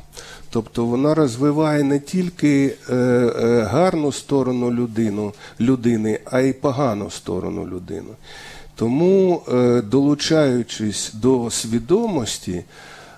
Тобто 0.51 0.85
вона 0.85 1.15
розвиває 1.15 1.83
не 1.83 1.99
тільки 1.99 2.77
е, 2.91 2.95
е, 2.95 3.63
гарну 3.63 4.13
сторону 4.13 4.73
людину, 4.73 5.33
людини, 5.61 6.21
а 6.25 6.41
й 6.41 6.53
погану 6.53 7.11
сторону 7.11 7.67
людини. 7.67 8.11
Тому, 8.75 9.43
е, 9.49 9.83
долучаючись 9.83 11.13
до 11.15 11.51
свідомості, 11.51 12.65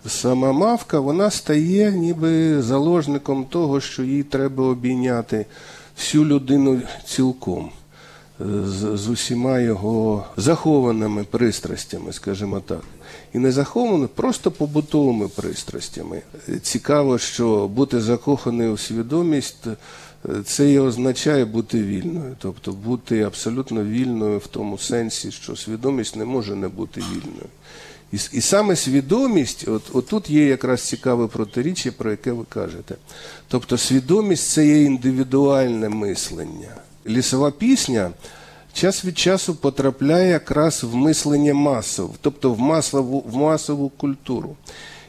сама 0.06 0.52
мавка 0.52 1.00
вона 1.00 1.30
стає 1.30 1.92
ніби 1.92 2.62
заложником 2.62 3.44
того, 3.44 3.80
що 3.80 4.02
їй 4.02 4.22
треба 4.22 4.64
обійняти 4.64 5.46
всю 5.96 6.24
людину 6.24 6.80
цілком. 7.06 7.70
е, 8.40 8.44
З, 8.66 8.96
з 8.96 9.08
усіма 9.08 9.58
його 9.60 10.24
захованими 10.36 11.24
пристрастями, 11.24 12.12
скажімо 12.12 12.60
так. 12.60 12.82
І 13.32 13.38
не 13.38 13.52
захованими, 13.52 14.08
просто 14.08 14.50
побутовими 14.50 15.28
пристрастями. 15.28 16.22
Цікаво, 16.62 17.18
що 17.18 17.68
бути 17.68 18.00
закоханий 18.00 18.68
у 18.68 18.76
свідомість 18.76 19.66
це 20.44 20.70
і 20.70 20.78
означає 20.78 21.44
бути 21.44 21.82
вільною, 21.82 22.36
тобто 22.38 22.72
бути 22.72 23.22
абсолютно 23.22 23.84
вільною 23.84 24.38
в 24.38 24.46
тому 24.46 24.78
сенсі, 24.78 25.30
що 25.30 25.56
свідомість 25.56 26.16
не 26.16 26.24
може 26.24 26.54
не 26.54 26.68
бути 26.68 27.00
вільною. 27.00 27.48
І, 28.12 28.16
і 28.32 28.40
саме 28.40 28.76
свідомість, 28.76 29.68
от, 29.68 29.82
отут 29.92 30.30
є 30.30 30.46
якраз 30.46 30.82
цікаве 30.82 31.26
протиріччя, 31.26 31.92
про 31.92 32.10
яке 32.10 32.32
ви 32.32 32.44
кажете. 32.48 32.94
Тобто 33.48 33.78
свідомість 33.78 34.48
це 34.48 34.66
є 34.66 34.82
індивідуальне 34.82 35.88
мислення. 35.88 36.74
Лісова 37.06 37.50
пісня 37.50 38.10
час 38.72 39.04
від 39.04 39.18
часу 39.18 39.54
потрапляє 39.54 40.30
якраз 40.30 40.84
в 40.84 40.94
мислення 40.94 41.54
масов, 41.54 42.14
тобто 42.20 42.52
в 42.52 42.60
масову, 42.60 43.20
в 43.20 43.36
масову 43.36 43.88
культуру. 43.88 44.56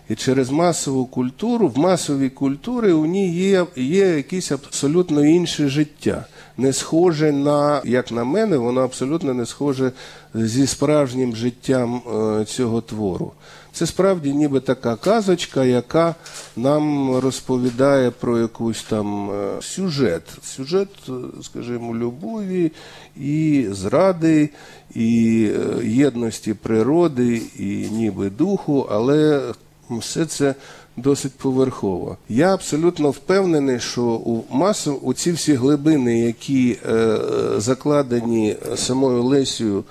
І 0.09 0.15
через 0.15 0.50
масову 0.50 1.05
культуру, 1.05 1.67
в 1.67 1.77
масовій 1.77 2.29
культурі 2.29 2.91
у 2.91 3.05
ній 3.05 3.33
є, 3.33 3.65
є 3.75 4.07
якесь 4.07 4.51
абсолютно 4.51 5.25
інше 5.25 5.69
життя. 5.69 6.25
Не 6.57 6.74
схоже 6.74 7.31
на, 7.31 7.81
як 7.85 8.12
на 8.12 8.24
мене, 8.24 8.57
воно 8.57 8.81
абсолютно 8.81 9.33
не 9.33 9.45
схоже 9.45 9.91
зі 10.33 10.67
справжнім 10.67 11.35
життям 11.35 12.01
е, 12.07 12.45
цього 12.45 12.81
твору. 12.81 13.31
Це 13.74 13.85
справді 13.85 14.33
ніби 14.33 14.59
така 14.59 14.95
казочка, 14.95 15.63
яка 15.63 16.15
нам 16.55 17.15
розповідає 17.15 18.12
про 18.12 18.39
якусь 18.39 18.83
там 18.83 19.31
е, 19.31 19.62
сюжет. 19.62 20.24
Сюжет, 20.43 20.89
е, 21.09 21.12
скажімо, 21.43 21.95
любові 21.95 22.71
і 23.17 23.67
зради, 23.71 24.50
і 24.95 25.50
єдності 25.83 26.53
природи, 26.53 27.41
і 27.59 27.88
ніби 27.91 28.29
духу, 28.29 28.88
але 28.91 29.41
все 29.89 30.25
це 30.25 30.56
досить 30.98 31.34
поверхово. 31.34 32.18
Я 32.30 32.54
абсолютно 32.54 33.10
впевнений, 33.12 33.80
що 33.80 34.04
у 34.04 34.44
масу 34.50 34.94
у 34.94 35.13
ці 35.13 35.32
всі 35.32 35.54
глибини, 35.54 36.20
які 36.20 36.77
е, 36.86 37.18
закладені 37.58 38.56
самою 38.75 39.24
Лесією 39.24 39.84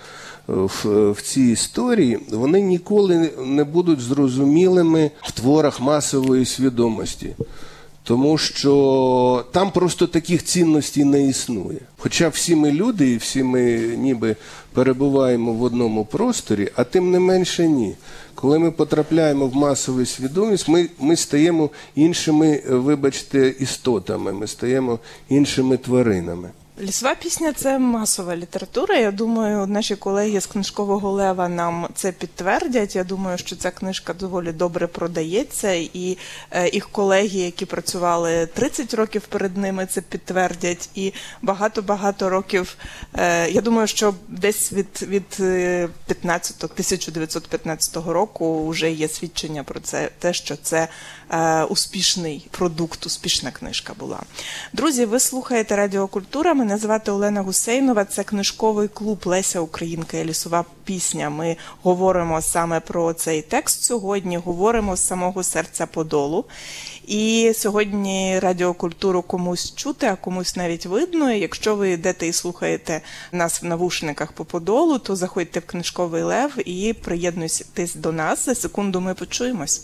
в, 0.46 1.10
в 1.10 1.22
цій 1.22 1.42
історії, 1.42 2.18
вони 2.30 2.60
ніколи 2.60 3.30
не 3.44 3.64
будуть 3.64 4.00
зрозумілими 4.00 5.10
в 5.22 5.32
творах 5.32 5.80
масової 5.80 6.44
свідомості. 6.44 7.30
Тому 8.06 8.38
що 8.38 9.44
там 9.52 9.70
просто 9.70 10.06
таких 10.06 10.44
цінностей 10.44 11.04
не 11.04 11.26
існує. 11.26 11.80
Хоча 11.98 12.28
всі 12.28 12.56
ми 12.56 12.72
люди, 12.72 13.10
і 13.10 13.16
всі 13.16 13.42
ми 13.42 13.62
ніби 13.98 14.36
перебуваємо 14.72 15.52
в 15.52 15.62
одному 15.62 16.04
просторі, 16.04 16.70
а 16.76 16.84
тим 16.84 17.10
не 17.10 17.20
менше 17.20 17.68
ні. 17.68 17.94
Коли 18.34 18.58
ми 18.58 18.70
потрапляємо 18.70 19.46
в 19.46 19.56
масову 19.56 20.06
свідомість, 20.06 20.68
ми, 20.68 20.88
ми 20.98 21.16
стаємо 21.16 21.70
іншими, 21.94 22.62
е, 22.68 22.74
вибачте, 22.74 23.48
істотами, 23.48 24.32
ми 24.32 24.46
стаємо 24.46 24.98
іншими 25.28 25.76
тваринами. 25.76 26.50
Лісова 26.80 27.14
пісня 27.14 27.52
це 27.52 27.78
масова 27.78 28.36
література. 28.36 28.96
Я 28.96 29.10
думаю, 29.10 29.66
наші 29.66 29.96
колеги 29.96 30.40
з 30.40 30.46
книжкового 30.46 31.10
лева 31.10 31.48
нам 31.48 31.88
це 31.94 32.12
підтвердять. 32.12 32.96
Я 32.96 33.04
думаю, 33.04 33.38
що 33.38 33.56
ця 33.56 33.70
книжка 33.70 34.14
доволі 34.14 34.52
добре 34.52 34.86
продається, 34.86 35.72
і 35.72 36.18
е, 36.50 36.68
їх 36.68 36.88
колеги, 36.88 37.38
які 37.40 37.66
працювали 37.66 38.46
30 38.46 38.94
років 38.94 39.22
перед 39.22 39.56
ними, 39.56 39.86
це 39.86 40.00
підтвердять. 40.00 40.88
І 40.94 41.12
багато-багато 41.42 42.30
років. 42.30 42.76
Е, 43.14 43.50
я 43.50 43.60
думаю, 43.60 43.86
що 43.86 44.14
десь 44.28 44.72
від, 44.72 45.02
від 45.02 45.36
е, 45.40 45.88
15 46.06 46.64
1915 46.64 47.96
року 47.96 48.68
вже 48.68 48.90
є 48.90 49.08
свідчення 49.08 49.64
про 49.64 49.80
це, 49.80 50.10
те, 50.18 50.32
що 50.32 50.56
це 50.56 50.78
е, 50.78 50.88
успішний 51.70 52.46
продукт, 52.50 53.06
успішна 53.06 53.50
книжка 53.50 53.94
була. 53.98 54.20
Друзі, 54.72 55.04
ви 55.04 55.20
слухаєте 55.20 55.76
Радіокультура. 55.76 56.54
Мене 56.54 56.78
звати 56.78 57.10
Олена 57.10 57.42
Гусейнова. 57.42 58.04
Це 58.04 58.24
книжковий 58.24 58.88
клуб 58.88 59.22
Леся 59.24 59.60
Українка 59.60 60.16
і 60.16 60.24
лісова 60.24 60.64
пісня. 60.84 61.30
Ми 61.30 61.56
говоримо 61.82 62.42
саме 62.42 62.80
про 62.80 63.12
цей 63.12 63.42
текст 63.42 63.82
сьогодні. 63.82 64.36
Говоримо 64.36 64.96
з 64.96 65.06
самого 65.06 65.42
серця 65.42 65.86
Подолу. 65.86 66.44
І 67.06 67.52
сьогодні 67.56 68.38
радіокультуру 68.38 69.22
комусь 69.22 69.74
чути, 69.74 70.06
а 70.06 70.16
комусь 70.16 70.56
навіть 70.56 70.86
видно. 70.86 71.32
Якщо 71.32 71.76
ви 71.76 71.90
йдете 71.90 72.26
і 72.26 72.32
слухаєте 72.32 73.00
нас 73.32 73.62
в 73.62 73.64
навушниках 73.64 74.32
по 74.32 74.44
Подолу, 74.44 74.98
то 74.98 75.16
заходьте 75.16 75.60
в 75.60 75.66
книжковий 75.66 76.22
лев 76.22 76.68
і 76.68 76.92
приєднуйтесь 76.92 77.94
до 77.94 78.12
нас. 78.12 78.44
За 78.44 78.54
секунду 78.54 79.00
ми 79.00 79.14
почуємось. 79.14 79.82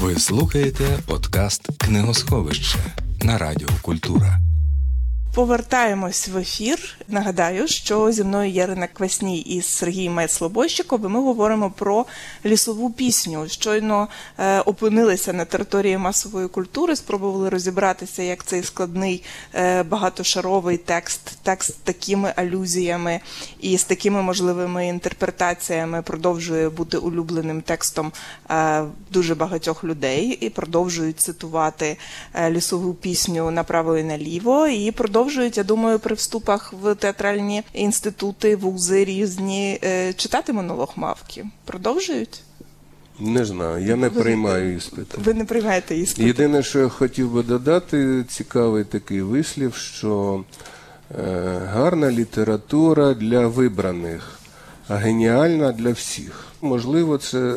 Ви 0.00 0.14
слухаєте 0.14 0.84
подкаст 1.06 1.68
Книгосховище 1.78 2.78
на 3.22 3.38
Радіо 3.38 3.68
Культура. 3.82 4.47
Повертаємось 5.34 6.28
в 6.28 6.36
ефір. 6.36 6.96
Нагадаю, 7.08 7.68
що 7.68 8.12
зі 8.12 8.24
мною 8.24 8.50
є 8.50 8.62
Ірина 8.62 8.86
Квасній 8.86 9.40
і 9.40 9.62
Сергій 9.62 10.08
Меслобойщиков, 10.08 11.04
і 11.04 11.08
ми 11.08 11.20
говоримо 11.20 11.70
про 11.70 12.06
лісову 12.44 12.90
пісню. 12.90 13.48
Щойно 13.48 14.08
е, 14.38 14.60
опинилися 14.60 15.32
на 15.32 15.44
території 15.44 15.98
масової 15.98 16.48
культури, 16.48 16.96
спробували 16.96 17.48
розібратися, 17.48 18.22
як 18.22 18.44
цей 18.44 18.62
складний 18.62 19.24
е, 19.54 19.82
багатошаровий 19.82 20.76
текст, 20.76 21.38
текст 21.42 21.70
з 21.70 21.74
такими 21.74 22.32
алюзіями 22.36 23.20
і 23.60 23.78
з 23.78 23.84
такими 23.84 24.22
можливими 24.22 24.86
інтерпретаціями 24.86 26.02
продовжує 26.02 26.68
бути 26.68 26.96
улюбленим 26.96 27.62
текстом 27.62 28.12
е, 28.50 28.84
дуже 29.10 29.34
багатьох 29.34 29.84
людей 29.84 30.38
і 30.40 30.50
продовжують 30.50 31.20
цитувати 31.20 31.96
е, 32.34 32.50
лісову 32.50 32.94
пісню 32.94 33.50
направо 33.50 33.96
і 33.96 34.04
наліво. 34.04 34.66
І 34.66 34.90
продовжують, 34.90 35.27
я 35.36 35.64
думаю, 35.64 35.98
при 35.98 36.14
вступах 36.14 36.72
в 36.82 36.94
театральні 36.94 37.62
інститути, 37.72 38.56
вузи 38.56 39.04
різні 39.04 39.78
е, 39.84 40.12
читати 40.12 40.52
монолог 40.52 40.92
мавки. 40.96 41.46
Продовжують? 41.64 42.42
Не 43.20 43.44
знаю, 43.44 43.86
я 43.86 43.96
не 43.96 44.10
приймаю 44.10 44.76
іспити. 44.76 45.18
Ви 45.24 45.34
не 45.34 45.44
приймаєте 45.44 45.96
іспит? 45.96 46.26
Єдине, 46.26 46.62
що 46.62 46.78
я 46.78 46.88
хотів 46.88 47.32
би 47.32 47.42
додати, 47.42 48.24
цікавий 48.28 48.84
такий 48.84 49.22
вислів, 49.22 49.74
що 49.74 50.44
е, 51.18 51.24
гарна 51.72 52.10
література 52.10 53.14
для 53.14 53.46
вибраних, 53.46 54.38
а 54.88 54.94
геніальна 54.94 55.72
для 55.72 55.90
всіх. 55.90 56.44
Можливо, 56.62 57.18
це 57.18 57.38
е, 57.38 57.56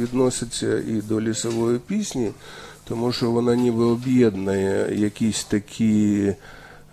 відноситься 0.00 0.78
і 0.78 0.92
до 0.92 1.20
лісової 1.20 1.78
пісні, 1.78 2.30
тому 2.88 3.12
що 3.12 3.30
вона 3.30 3.56
ніби 3.56 3.84
об'єднує 3.84 4.96
якісь 5.00 5.44
такі 5.44 6.32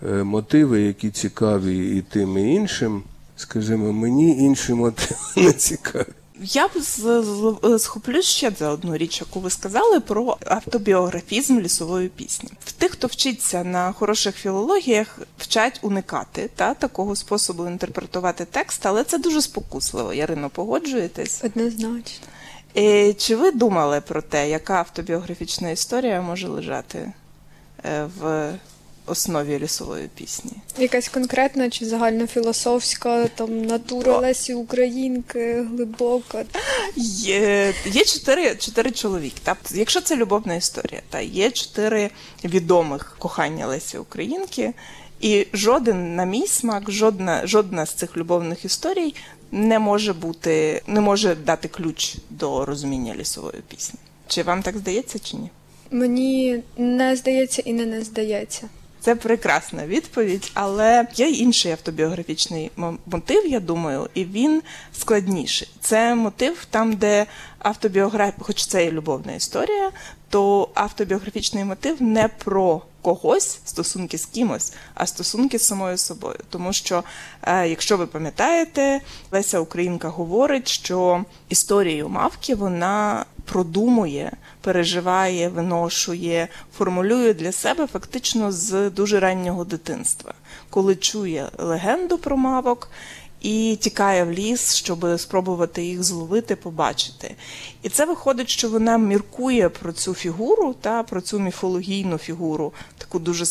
мотиви, 0.06 0.82
які 0.82 1.10
цікаві 1.10 1.96
і 1.96 2.00
тим, 2.00 2.38
і 2.38 2.54
іншим. 2.54 3.02
Скажімо, 3.36 3.92
мені 3.92 4.38
інші 4.38 4.74
мотиви 4.74 5.16
не 5.36 5.52
цікаві. 5.52 6.06
Я 6.44 6.68
б 6.68 6.70
схоплюсь 7.78 8.24
ще 8.24 8.50
за 8.58 8.70
одну 8.70 8.96
річ, 8.96 9.20
яку 9.20 9.40
ви 9.40 9.50
сказали 9.50 10.00
про 10.00 10.36
автобіографізм 10.46 11.60
лісової 11.60 12.08
пісні. 12.08 12.50
В 12.64 12.72
тих, 12.72 12.92
хто 12.92 13.06
вчиться 13.06 13.64
на 13.64 13.92
хороших 13.92 14.36
філологіях, 14.36 15.18
вчать 15.38 15.78
уникати 15.82 16.50
та 16.56 16.74
такого 16.74 17.16
способу 17.16 17.66
інтерпретувати 17.66 18.44
текст, 18.44 18.86
але 18.86 19.04
це 19.04 19.18
дуже 19.18 19.42
спокусливо. 19.42 20.12
Ярино, 20.14 20.50
погоджуєтесь? 20.50 21.44
Однозначно. 21.44 22.26
Е, 22.76 23.14
Чи 23.14 23.36
ви 23.36 23.50
думали 23.50 24.00
про 24.00 24.22
те, 24.22 24.50
яка 24.50 24.74
автобіографічна 24.74 25.70
історія 25.70 26.22
може 26.22 26.48
лежати 26.48 27.12
е, 27.84 28.08
в 28.18 28.52
основі 29.06 29.58
лісової 29.58 30.08
пісні? 30.14 30.52
Якась 30.78 31.08
конкретна 31.08 31.70
чи 31.70 31.86
загальнофілософська 31.86 33.28
там 33.28 33.62
натура 33.62 34.18
Лесі 34.18 34.54
Українки, 34.54 35.66
глибока. 35.70 36.44
Є, 36.96 37.74
є 37.84 38.04
чотири, 38.04 38.54
чотири 38.54 38.90
чоловіки. 38.90 39.40
Та 39.42 39.56
якщо 39.74 40.00
це 40.00 40.16
любовна 40.16 40.54
історія, 40.54 41.00
та 41.10 41.20
є 41.20 41.50
чотири 41.50 42.10
відомих 42.44 43.16
кохання 43.18 43.66
Лесі 43.66 43.98
Українки, 43.98 44.72
і 45.20 45.46
жоден, 45.52 46.14
на 46.14 46.24
мій 46.24 46.46
смак, 46.46 46.90
жодна, 46.90 47.46
жодна 47.46 47.86
з 47.86 47.92
цих 47.92 48.16
любовних 48.16 48.64
історій 48.64 49.14
не 49.52 49.78
може 49.78 50.12
бути, 50.12 50.82
не 50.86 51.00
може 51.00 51.34
дати 51.34 51.68
ключ 51.68 52.16
до 52.30 52.64
розуміння 52.64 53.14
лісової 53.14 53.62
пісні. 53.68 54.00
Чи 54.26 54.42
вам 54.42 54.62
так 54.62 54.78
здається, 54.78 55.18
чи 55.18 55.36
ні? 55.36 55.50
Мені 55.90 56.62
не 56.76 57.16
здається 57.16 57.62
і 57.64 57.72
не 57.72 57.86
не 57.86 58.02
здається. 58.02 58.68
Це 59.04 59.14
прекрасна 59.14 59.86
відповідь, 59.86 60.50
але 60.54 61.06
є 61.14 61.28
інший 61.30 61.72
автобіографічний 61.72 62.70
мо- 62.76 62.98
мотив, 63.06 63.46
я 63.46 63.60
думаю, 63.60 64.08
і 64.14 64.24
він 64.24 64.62
складніший. 64.98 65.68
Це 65.80 66.14
мотив 66.14 66.64
там, 66.70 66.92
де 66.92 67.26
автобіографія, 67.58 68.34
хоч 68.40 68.66
це 68.66 68.84
і 68.84 68.92
любовна 68.92 69.32
історія, 69.32 69.90
то 70.28 70.68
автобіографічний 70.74 71.64
мотив 71.64 72.02
не 72.02 72.28
про 72.28 72.82
когось, 73.02 73.58
стосунки 73.64 74.18
з 74.18 74.26
кимось, 74.26 74.72
а 74.94 75.06
стосунки 75.06 75.58
з 75.58 75.66
самою 75.66 75.98
собою. 75.98 76.38
Тому 76.50 76.72
що, 76.72 77.04
е, 77.42 77.68
якщо 77.68 77.96
ви 77.96 78.06
пам'ятаєте, 78.06 79.00
Леся 79.32 79.58
Українка 79.58 80.08
говорить, 80.08 80.68
що 80.68 81.24
історію 81.48 82.08
мавки 82.08 82.54
вона 82.54 83.24
продумує, 83.44 84.32
переживає, 84.60 85.48
виношує, 85.48 86.48
формулює 86.78 87.34
для 87.34 87.52
себе 87.52 87.86
фактично 87.86 88.52
з 88.52 88.90
дуже 88.90 89.20
раннього 89.20 89.64
дитинства, 89.64 90.34
коли 90.70 90.96
чує 90.96 91.48
легенду 91.58 92.18
про 92.18 92.36
мавок. 92.36 92.90
І 93.42 93.78
тікає 93.80 94.24
в 94.24 94.30
ліс, 94.30 94.74
щоб 94.74 95.06
спробувати 95.18 95.84
їх 95.84 96.02
зловити, 96.02 96.56
побачити. 96.56 97.34
І 97.82 97.88
це 97.88 98.04
виходить, 98.04 98.48
що 98.48 98.68
вона 98.68 98.98
міркує 98.98 99.68
про 99.68 99.92
цю 99.92 100.14
фігуру 100.14 100.74
та 100.80 101.02
про 101.02 101.20
цю 101.20 101.38
міфологійну 101.38 102.18
фігуру, 102.18 102.72
таку 102.98 103.18
дуже 103.18 103.46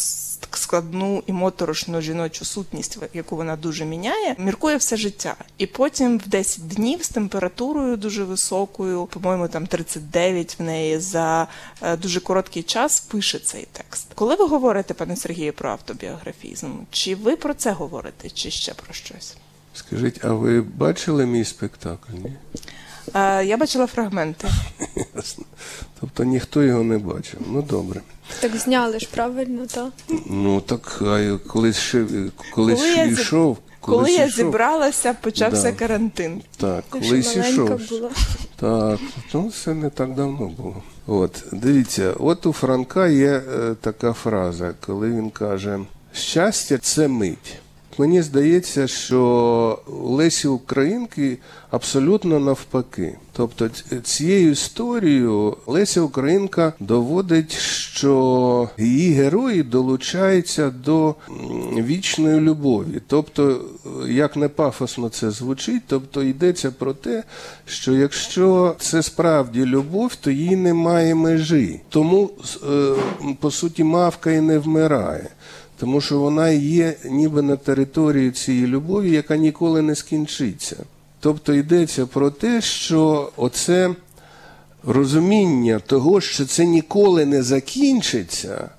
складну 0.52 1.24
і 1.28 1.32
моторошну 1.32 2.02
жіночу 2.02 2.46
сутність, 2.46 2.98
яку 3.14 3.36
вона 3.36 3.56
дуже 3.56 3.86
міняє, 3.86 4.36
міркує 4.38 4.78
все 4.78 4.98
життя. 4.98 5.36
І 5.58 5.66
потім 5.66 6.18
в 6.18 6.28
10 6.28 6.68
днів 6.68 7.04
з 7.04 7.10
температурою 7.10 7.98
дуже 7.98 8.24
високою, 8.24 9.06
по-моєму, 9.06 9.48
там 9.48 9.68
39 9.68 10.60
в 10.60 10.64
неї 10.64 11.00
за 11.00 11.48
е, 11.82 11.98
дуже 11.98 12.20
короткий 12.20 12.64
час 12.64 13.00
пише 13.00 13.40
цей 13.40 13.68
текст. 13.72 14.08
Коли 14.16 14.36
ви 14.36 14.48
говорите, 14.48 14.94
пане 14.94 15.16
Сергію, 15.16 15.54
про 15.54 15.70
автобіографізм, 15.70 16.68
чи 16.92 17.16
ви 17.16 17.36
про 17.36 17.54
це 17.54 17.72
говорите, 17.72 18.30
чи 18.30 18.52
ще 18.52 18.74
про 18.74 18.94
щось? 18.94 19.36
Скажіть, 19.74 20.26
а 20.26 20.34
ви 20.34 20.62
бачили 20.62 21.26
мій 21.26 21.46
спектакль? 21.46 22.12
Ні? 22.24 22.34
Е, 23.14 23.46
я 23.46 23.58
бачила 23.58 23.88
фрагменти. 23.88 24.48
Ясно. 25.16 25.46
Тобто 26.00 26.24
ніхто 26.24 26.64
його 26.64 26.84
не 26.84 26.98
бачив. 26.98 27.40
Ну 27.52 27.62
добре. 27.62 28.02
Так 28.40 28.56
зняли 28.56 29.00
ж 29.00 29.08
правильно, 29.12 29.66
так? 29.66 29.90
Ну 30.26 30.62
так, 30.62 31.02
а 31.02 31.38
колись 31.48 31.78
ще 31.78 32.06
колись 32.54 32.80
Коли 32.80 32.92
я 32.96 33.06
зі- 33.08 33.12
йшов. 33.22 33.58
Коли 33.80 34.12
я 34.12 34.26
йшов, 34.26 34.36
зібралася, 34.46 35.14
почався 35.22 35.62
Да. 35.64 35.72
карантин. 35.72 36.42
Так, 36.58 36.84
колись 36.90 37.36
маленька 37.36 37.50
ішов. 37.50 37.90
була. 37.90 38.10
Так, 38.56 39.00
ну 39.34 39.52
це 39.64 39.74
не 39.74 39.90
так 39.90 40.16
давно 40.16 40.48
було. 40.48 40.76
От, 41.08 41.44
дивіться, 41.52 42.14
от 42.20 42.46
у 42.46 42.54
Франка 42.54 43.08
є 43.08 43.32
е, 43.32 43.76
така 43.82 44.14
фраза, 44.14 44.74
коли 44.86 45.10
він 45.12 45.30
каже: 45.30 45.80
щастя 46.14 46.78
це 46.78 47.08
мить. 47.08 47.56
Мені 47.98 48.22
здається, 48.22 48.88
що 48.88 49.80
Лесі 49.88 50.48
Українки 50.48 51.38
абсолютно 51.72 52.40
навпаки. 52.40 53.18
Тобто 53.34 53.70
цією 54.04 54.52
історією 54.52 55.58
Леся 55.68 56.02
Українка 56.02 56.74
доводить, 56.80 57.58
що 57.58 58.70
її 58.78 59.14
герої 59.14 59.64
долучаються 59.64 60.70
до 60.70 61.16
вічної 61.78 62.40
любові. 62.40 63.02
Тобто, 63.08 63.62
е, 64.06 64.12
як 64.12 64.36
не 64.36 64.48
пафосно 64.48 65.10
це 65.10 65.32
звучить, 65.32 65.84
тобто 65.88 66.24
йдеться 66.24 66.72
про 66.72 66.94
те, 66.94 67.24
що 67.66 67.94
якщо 67.94 68.76
це 68.80 69.04
справді 69.04 69.66
любов, 69.66 70.16
то 70.16 70.32
їй 70.32 70.56
немає 70.56 71.16
межі. 71.16 71.82
Тому, 71.90 72.30
е, 72.70 72.94
по 73.40 73.52
суті, 73.52 73.84
мавка 73.84 74.32
і 74.32 74.42
не 74.42 74.60
вмирає. 74.60 75.30
Тому 75.82 76.02
що 76.02 76.20
вона 76.20 76.50
є 76.50 76.96
ніби 77.06 77.42
на 77.42 77.56
території 77.56 78.32
цієї 78.32 78.68
любові, 78.68 79.12
яка 79.12 79.38
ніколи 79.38 79.82
не 79.82 79.96
скінчиться. 79.96 80.76
Тобто 81.20 81.54
йдеться 81.54 82.06
про 82.06 82.32
те, 82.32 82.62
що 82.62 83.32
оце 83.38 83.96
розуміння 84.84 85.80
того, 85.80 86.22
що 86.22 86.46
це 86.46 86.66
ніколи 86.66 87.26
не 87.26 87.44
закінчиться, 87.44 88.70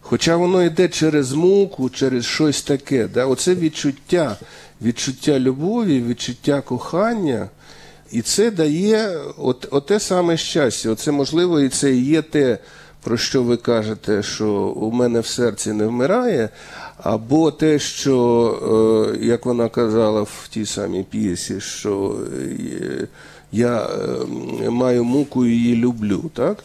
хоча 0.00 0.36
воно 0.36 0.62
йде 0.62 0.88
через 0.88 1.32
муку, 1.32 1.90
через 1.90 2.24
щось 2.24 2.62
таке. 2.62 3.08
Да? 3.08 3.26
Оце 3.26 3.54
відчуття, 3.54 4.36
відчуття 4.82 5.38
любові, 5.38 6.02
відчуття 6.02 6.60
кохання. 6.60 7.48
І 8.12 8.22
це 8.22 8.50
дає 8.50 9.18
от, 9.38 9.68
оте 9.70 10.00
саме 10.00 10.36
щастя. 10.36 10.90
Оце 10.90 11.12
можливо, 11.12 11.60
і 11.60 11.68
це 11.68 11.92
і 11.92 12.04
є 12.04 12.22
те, 12.22 12.58
про 13.02 13.16
що 13.16 13.42
ви 13.42 13.56
кажете, 13.56 14.22
що 14.22 14.52
у 14.76 14.92
мене 14.92 15.20
в 15.20 15.26
серці 15.26 15.72
не 15.72 15.86
вмирає, 15.86 16.48
або 16.96 17.50
те, 17.50 17.78
що, 17.78 19.14
е, 19.14 19.24
як 19.26 19.46
вона 19.46 19.68
казала 19.68 20.22
в 20.22 20.48
тій 20.50 20.66
самій 20.66 21.02
п'єсі, 21.02 21.60
що 21.60 22.16
е, 22.42 23.08
я 23.52 23.82
е, 23.82 24.70
маю 24.70 25.04
муку 25.04 25.46
і 25.46 25.50
її 25.50 25.76
люблю. 25.76 26.30
Так? 26.34 26.64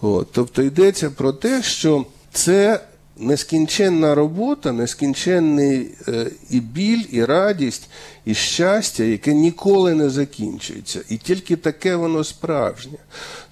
От, 0.00 0.28
тобто 0.32 0.62
йдеться 0.62 1.10
про 1.10 1.32
те, 1.32 1.62
що 1.62 2.04
це 2.32 2.80
нескінченна 3.20 4.14
робота, 4.14 4.72
нескінченний 4.72 5.90
е, 6.08 6.30
і 6.50 6.60
біль, 6.60 7.02
і 7.10 7.24
радість, 7.24 7.90
і 8.24 8.34
щастя, 8.34 9.04
яке 9.04 9.34
ніколи 9.34 9.94
не 9.94 10.10
закінчується. 10.10 11.00
І 11.08 11.16
тільки 11.16 11.56
таке 11.56 11.96
воно 11.96 12.24
справжнє. 12.24 12.98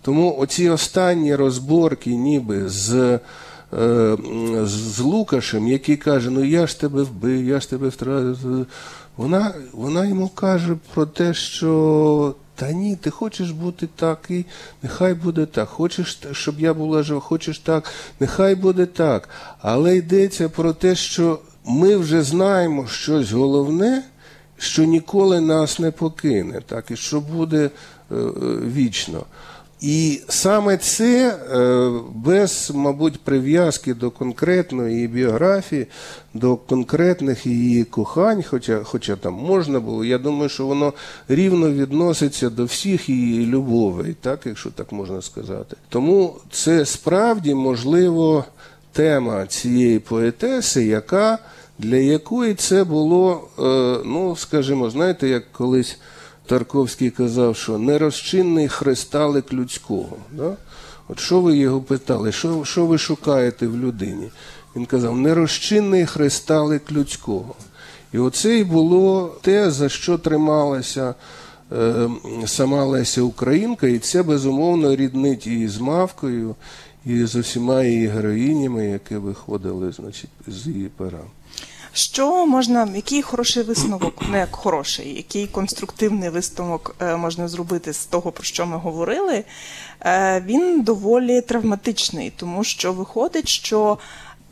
Тому 0.02 0.36
оці 0.38 0.68
останні 0.68 1.34
розборки, 1.34 2.10
ніби 2.10 2.68
з 2.68 2.94
е, 2.94 4.16
з 4.64 5.00
Лукашем, 5.00 5.68
який 5.68 5.96
каже: 5.96 6.30
Ну 6.30 6.44
я 6.44 6.66
ж 6.66 6.80
тебе 6.80 7.02
вбив, 7.02 7.44
я 7.44 7.60
ж 7.60 7.70
тебе 7.70 7.88
втратив. 7.88 8.66
Вона, 9.16 9.54
вона 9.72 10.06
йому 10.06 10.28
каже 10.28 10.76
про 10.94 11.06
те, 11.06 11.34
що 11.34 12.34
та 12.58 12.72
ні, 12.72 12.96
ти 12.96 13.10
хочеш 13.10 13.50
бути 13.50 13.88
так, 13.96 14.26
і 14.30 14.44
нехай 14.82 15.14
буде 15.14 15.46
так. 15.46 15.68
Хочеш, 15.68 16.20
щоб 16.32 16.60
я 16.60 16.74
була 16.74 17.02
жива, 17.02 17.20
хочеш 17.20 17.58
так, 17.58 17.92
нехай 18.20 18.54
буде 18.54 18.86
так. 18.86 19.28
Але 19.60 19.96
йдеться 19.96 20.48
про 20.48 20.72
те, 20.72 20.94
що 20.94 21.38
ми 21.64 21.96
вже 21.96 22.22
знаємо 22.22 22.86
щось 22.86 23.32
головне, 23.32 24.02
що 24.56 24.84
ніколи 24.84 25.40
нас 25.40 25.78
не 25.78 25.90
покине, 25.90 26.60
так, 26.66 26.90
і 26.90 26.96
що 26.96 27.20
буде 27.20 27.64
е, 27.64 27.70
е, 28.14 28.20
вічно. 28.74 29.24
І 29.80 30.20
саме 30.28 30.76
це 30.76 31.28
е, 31.28 31.90
без, 32.14 32.72
мабуть, 32.74 33.20
прив'язки 33.20 33.94
до 33.94 34.10
конкретної 34.10 34.94
її 34.94 35.08
біографії, 35.08 35.86
до 36.34 36.56
конкретних 36.56 37.46
її 37.46 37.84
кохань, 37.84 38.42
хоча, 38.42 38.80
хоча 38.84 39.16
там 39.16 39.34
можна 39.34 39.80
було, 39.80 40.04
я 40.04 40.18
думаю, 40.18 40.48
що 40.48 40.66
воно 40.66 40.92
рівно 41.28 41.70
відноситься 41.70 42.50
до 42.50 42.64
всіх 42.64 43.08
її 43.08 43.46
любовей, 43.46 44.16
так, 44.20 44.40
якщо 44.44 44.70
так 44.70 44.92
можна 44.92 45.22
сказати. 45.22 45.76
Тому 45.88 46.36
це 46.50 46.86
справді 46.86 47.54
можливо 47.54 48.44
тема 48.92 49.46
цієї 49.46 49.98
поетеси, 49.98 50.84
яка 50.84 51.38
для 51.78 51.96
якої 51.96 52.54
це 52.54 52.84
було, 52.84 53.48
е, 53.58 53.62
ну 54.04 54.36
скажімо, 54.36 54.90
знаєте, 54.90 55.28
як 55.28 55.52
колись. 55.52 55.98
Тарковський 56.48 57.10
казав, 57.10 57.56
що 57.56 57.78
нерозчинний 57.78 58.68
христалик 58.68 59.52
людського. 59.52 60.16
Да? 60.32 60.56
От 61.08 61.20
що 61.20 61.40
ви 61.40 61.56
його 61.56 61.80
питали, 61.80 62.32
що, 62.32 62.64
що 62.64 62.86
ви 62.86 62.98
шукаєте 62.98 63.66
в 63.66 63.76
людині? 63.76 64.30
Він 64.76 64.86
казав, 64.86 65.18
нерозчинний 65.18 66.06
христалик 66.06 66.92
людського. 66.92 67.54
І 68.12 68.18
оце 68.18 68.58
і 68.58 68.64
було 68.64 69.36
те, 69.42 69.70
за 69.70 69.88
що 69.88 70.18
трималася 70.18 71.14
е, 71.72 72.08
сама 72.46 72.84
Леся 72.84 73.22
Українка, 73.22 73.86
і 73.86 73.98
це 73.98 74.22
безумовно 74.22 74.96
ріднить 74.96 75.46
і 75.46 75.68
з 75.68 75.78
Мавкою, 75.78 76.54
і 77.06 77.24
з 77.24 77.36
усіма 77.36 77.84
її 77.84 78.06
героїнями, 78.06 78.86
які 78.86 79.16
виходили 79.16 79.92
значить, 79.92 80.30
з 80.46 80.66
її 80.66 80.90
пера. 80.96 81.20
Що 81.98 82.46
можна, 82.46 82.88
який 82.94 83.22
хороший 83.22 83.62
висновок, 83.62 84.28
не 84.28 84.38
як 84.38 84.56
хороший, 84.56 85.14
який 85.14 85.46
конструктивний 85.46 86.30
висновок 86.30 86.96
е, 87.00 87.16
можна 87.16 87.48
зробити 87.48 87.92
з 87.92 88.06
того, 88.06 88.32
про 88.32 88.44
що 88.44 88.66
ми 88.66 88.76
говорили? 88.76 89.44
Е, 90.00 90.40
він 90.46 90.82
доволі 90.82 91.40
травматичний, 91.40 92.32
тому 92.36 92.64
що 92.64 92.92
виходить, 92.92 93.48
що 93.48 93.98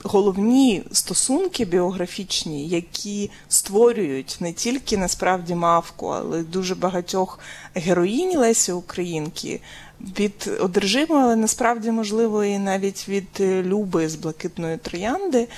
головні 0.03 0.83
стосунки 0.93 1.65
біографічні, 1.65 2.69
які 2.69 3.31
створюють 3.49 4.37
не 4.41 4.53
тільки 4.53 4.97
насправді 4.97 5.55
мавку, 5.55 6.07
але 6.07 6.41
й 6.41 6.45
дуже 6.45 6.75
багатьох 6.75 7.39
героїнь 7.75 8.39
Лесі 8.39 8.73
Українки. 8.73 9.61
Від 10.01 10.51
одержимої, 10.61 11.23
але 11.23 11.37
насправді 11.37 11.91
можливо 11.91 12.45
і 12.45 12.59
навіть 12.59 13.09
від 13.09 13.29
е, 13.41 13.63
Люби 13.63 14.09
з 14.09 14.15
блакитної 14.15 14.77
троянди, 14.77 15.49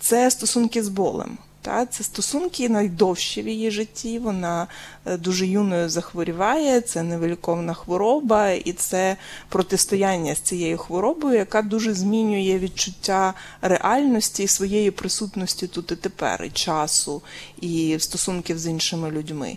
це 0.00 0.30
стосунки 0.30 0.82
з 0.82 0.88
болем. 0.88 1.38
Та, 1.64 1.86
це 1.86 2.04
стосунки 2.04 2.68
найдовші 2.68 3.42
в 3.42 3.48
її 3.48 3.70
житті. 3.70 4.18
Вона 4.18 4.66
е, 5.06 5.16
дуже 5.16 5.46
юною 5.46 5.88
захворіває, 5.88 6.80
це 6.80 7.02
невиліковна 7.02 7.74
хвороба, 7.74 8.50
і 8.50 8.72
це 8.72 9.16
протистояння 9.48 10.34
з 10.34 10.38
цією 10.38 10.78
хворобою, 10.78 11.38
яка 11.38 11.62
дуже 11.62 11.94
змінює 11.94 12.58
відчуття 12.58 13.34
реальності 13.62 14.48
своєї 14.48 14.90
присутності 14.90 15.66
тут 15.66 15.92
і 15.92 15.96
тепер, 15.96 16.44
і 16.44 16.50
часу, 16.50 17.22
і 17.60 17.96
стосунків 17.98 18.58
з 18.58 18.66
іншими 18.66 19.10
людьми. 19.10 19.56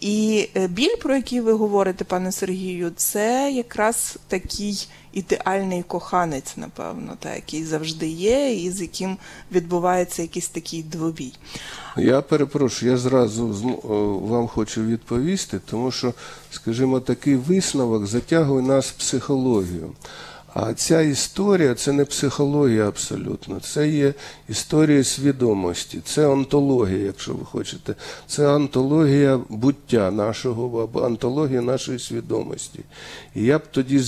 І 0.00 0.48
е, 0.56 0.66
біль, 0.66 0.96
про 1.02 1.16
який 1.16 1.40
ви 1.40 1.52
говорите, 1.52 2.04
пане 2.04 2.32
Сергію, 2.32 2.92
це 2.96 3.52
якраз 3.52 4.18
такий 4.28 4.88
ідеальний 5.12 5.82
коханець, 5.82 6.56
напевно, 6.56 7.16
та, 7.18 7.34
який 7.34 7.64
завжди 7.64 8.08
є, 8.08 8.54
і 8.54 8.70
з 8.70 8.80
яким 8.80 9.16
відбувається 9.52 10.22
якийсь 10.22 10.48
такий 10.48 10.82
двобій. 10.82 11.32
Я 11.96 12.22
перепрошую, 12.22 12.92
я 12.92 12.98
зразу 12.98 13.48
е, 13.48 13.88
вам 14.30 14.48
хочу 14.48 14.82
відповісти, 14.82 15.60
тому 15.70 15.90
що, 15.90 16.14
скажімо, 16.50 17.00
такий 17.00 17.36
висновок 17.36 18.06
затягує 18.06 18.62
нас 18.62 18.90
психологію. 18.90 19.92
А 20.58 20.74
ця 20.74 21.00
історія 21.00 21.74
це 21.74 21.92
не 21.92 22.04
психологія 22.04 22.88
абсолютно, 22.88 23.60
це 23.60 23.88
є 23.88 24.14
історія 24.48 25.04
свідомості, 25.04 26.00
це 26.04 26.26
онтологія, 26.26 26.98
якщо 26.98 27.34
ви 27.34 27.44
хочете. 27.44 27.94
Це 28.26 28.54
антологія 28.54 29.40
буття 29.48 30.10
нашого 30.10 30.82
або 30.82 31.02
антологія 31.02 31.60
нашої 31.60 31.98
свідомості. 31.98 32.80
І 33.34 33.44
я 33.44 33.58
б 33.58 33.62
тоді 33.70 33.98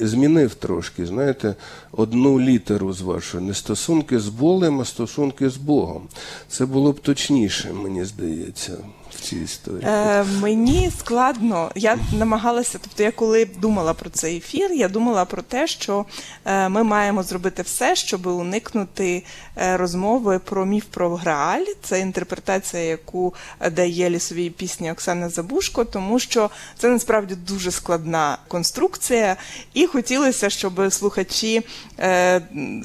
змінив 0.00 0.54
трошки, 0.54 1.06
знаєте, 1.06 1.54
одну 1.92 2.40
літеру 2.40 2.92
з 2.92 3.00
вашої. 3.00 3.44
Не 3.44 3.54
стосунки 3.54 4.20
з 4.20 4.28
болем, 4.28 4.80
а 4.80 4.84
стосунки 4.84 5.50
з 5.50 5.56
Богом. 5.56 6.08
Це 6.48 6.66
було 6.66 6.92
б 6.92 7.00
точніше, 7.00 7.72
мені 7.72 8.04
здається, 8.04 8.78
в 9.16 9.20
цій 9.20 9.36
історії. 9.36 9.82
Е, 9.86 10.24
мені 10.40 10.90
складно. 10.98 11.70
Я 11.74 11.98
намагалася, 12.12 12.78
тобто 12.82 13.02
я 13.02 13.10
коли 13.10 13.44
думала 13.44 13.94
про 13.94 14.10
цей 14.10 14.36
ефір, 14.36 14.72
я 14.72 14.88
думала 14.88 15.24
про 15.24 15.42
те, 15.42 15.66
що 15.66 16.04
е, 16.44 16.68
ми 16.68 16.82
маємо 16.82 17.22
зробити 17.22 17.62
все, 17.62 17.96
щоб 17.96 18.26
уникнути 18.26 19.24
е, 19.56 19.76
розмови 19.76 20.38
про 20.38 20.66
міф 20.66 20.84
про 20.84 21.16
Грааль. 21.16 21.64
Це 21.82 22.00
інтерпретація, 22.00 22.82
яку 22.82 23.34
е, 23.60 23.70
дає 23.70 24.10
лісовій 24.10 24.50
пісні 24.50 24.92
Оксана 24.92 25.28
Забушко, 25.28 25.84
тому 25.84 26.18
що 26.18 26.50
це 26.78 26.88
насправді 26.88 27.34
дуже 27.34 27.70
складна 27.70 28.38
конструкція, 28.48 29.36
і 29.74 29.86
хотілося, 29.86 30.50
щоб 30.50 30.92
слухачі, 30.92 31.62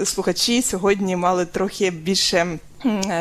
слухачі 0.05 0.61
сьогодні 0.61 1.15
мали 1.15 1.45
трохи 1.45 1.91
більше 1.91 2.59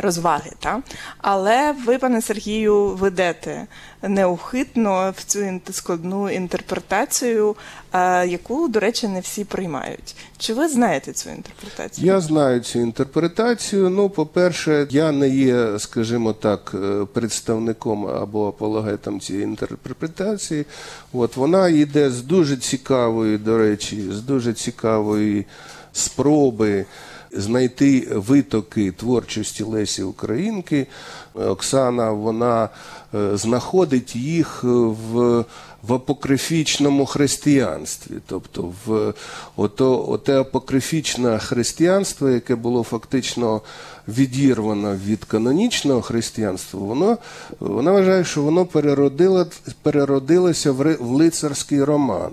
розваги. 0.02 0.50
Та? 0.58 0.82
Але 1.18 1.74
ви, 1.86 1.98
пане 1.98 2.22
Сергію, 2.22 2.88
ведете 2.88 3.66
неухитно 4.02 5.14
в 5.16 5.24
цю 5.24 5.60
складну 5.70 6.30
інтерпретацію, 6.30 7.56
е, 7.92 8.26
яку, 8.26 8.68
до 8.68 8.80
речі, 8.80 9.08
не 9.08 9.20
всі 9.20 9.44
приймають. 9.44 10.16
Чи 10.38 10.54
ви 10.54 10.68
знаєте 10.68 11.12
цю 11.12 11.30
інтерпретацію? 11.30 12.06
Я 12.06 12.20
знаю 12.20 12.60
цю 12.60 12.78
інтерпретацію. 12.78 13.90
Ну, 13.90 14.10
по-перше, 14.10 14.86
я 14.90 15.12
не 15.12 15.28
є, 15.28 15.78
скажімо 15.78 16.32
так, 16.32 16.72
е, 16.74 17.06
представником 17.12 18.06
або 18.06 18.48
апологетом 18.48 19.20
цієї 19.20 19.44
інтерпретації. 19.44 20.66
От 21.12 21.36
вона 21.36 21.68
йде 21.68 22.10
з 22.10 22.22
дуже 22.22 22.56
цікавої, 22.56 23.38
до 23.38 23.58
речі, 23.58 24.12
з 24.12 24.20
дуже 24.20 24.52
цікавої 24.52 25.46
спроби. 25.92 26.86
Знайти 27.32 28.08
витоки 28.10 28.92
творчості 28.92 29.62
Лесі 29.62 30.02
Українки. 30.02 30.86
Оксана 31.34 32.10
вона 32.10 32.68
е, 33.14 33.36
знаходить 33.36 34.16
їх 34.16 34.64
в, 34.64 35.44
в 35.82 35.94
апокрифічному 35.94 37.06
християнстві. 37.06 38.14
Тобто 38.26 38.72
в 38.86 39.14
ото, 39.56 40.04
оте 40.08 40.40
апокрифічне 40.40 41.38
християнство, 41.38 42.28
яке 42.28 42.54
було 42.54 42.82
фактично 42.82 43.60
відірвано 44.08 44.96
від 45.06 45.24
канонічного 45.24 46.02
християнства, 46.02 46.80
воно, 46.80 47.18
вона 47.60 47.92
вважає, 47.92 48.24
що 48.24 48.42
воно 48.42 48.66
переродило, 48.66 49.46
переродилося 49.82 50.72
в, 50.72 50.96
в 51.00 51.10
лицарський 51.10 51.84
роман. 51.84 52.32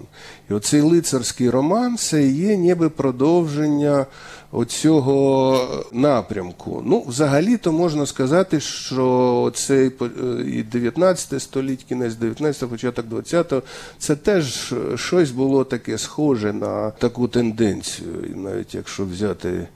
І 0.49 0.53
оцей 0.53 0.81
лицарський 0.81 1.49
роман 1.49 1.97
це 1.97 2.27
є 2.27 2.57
ніби 2.57 2.89
продовження 2.89 4.05
оцього 4.51 5.85
напрямку. 5.91 6.83
Ну, 6.85 7.03
взагалі-то 7.07 7.71
можна 7.71 8.05
сказати, 8.05 8.59
що 8.59 9.51
цей 9.55 9.87
е, 9.87 10.05
і 10.47 10.63
19 10.63 11.41
століття, 11.41 11.83
кінець 11.89 12.15
19 12.15 12.69
початок 12.69 13.05
20-го, 13.05 13.61
це 13.99 14.15
теж 14.15 14.73
щось 14.95 15.31
було 15.31 15.63
таке 15.63 15.97
схоже 15.97 16.53
на 16.53 16.91
таку 16.91 17.27
тенденцію. 17.27 18.13
І 18.33 18.37
навіть 18.37 18.75
якщо 18.75 19.05
взяти 19.05 19.67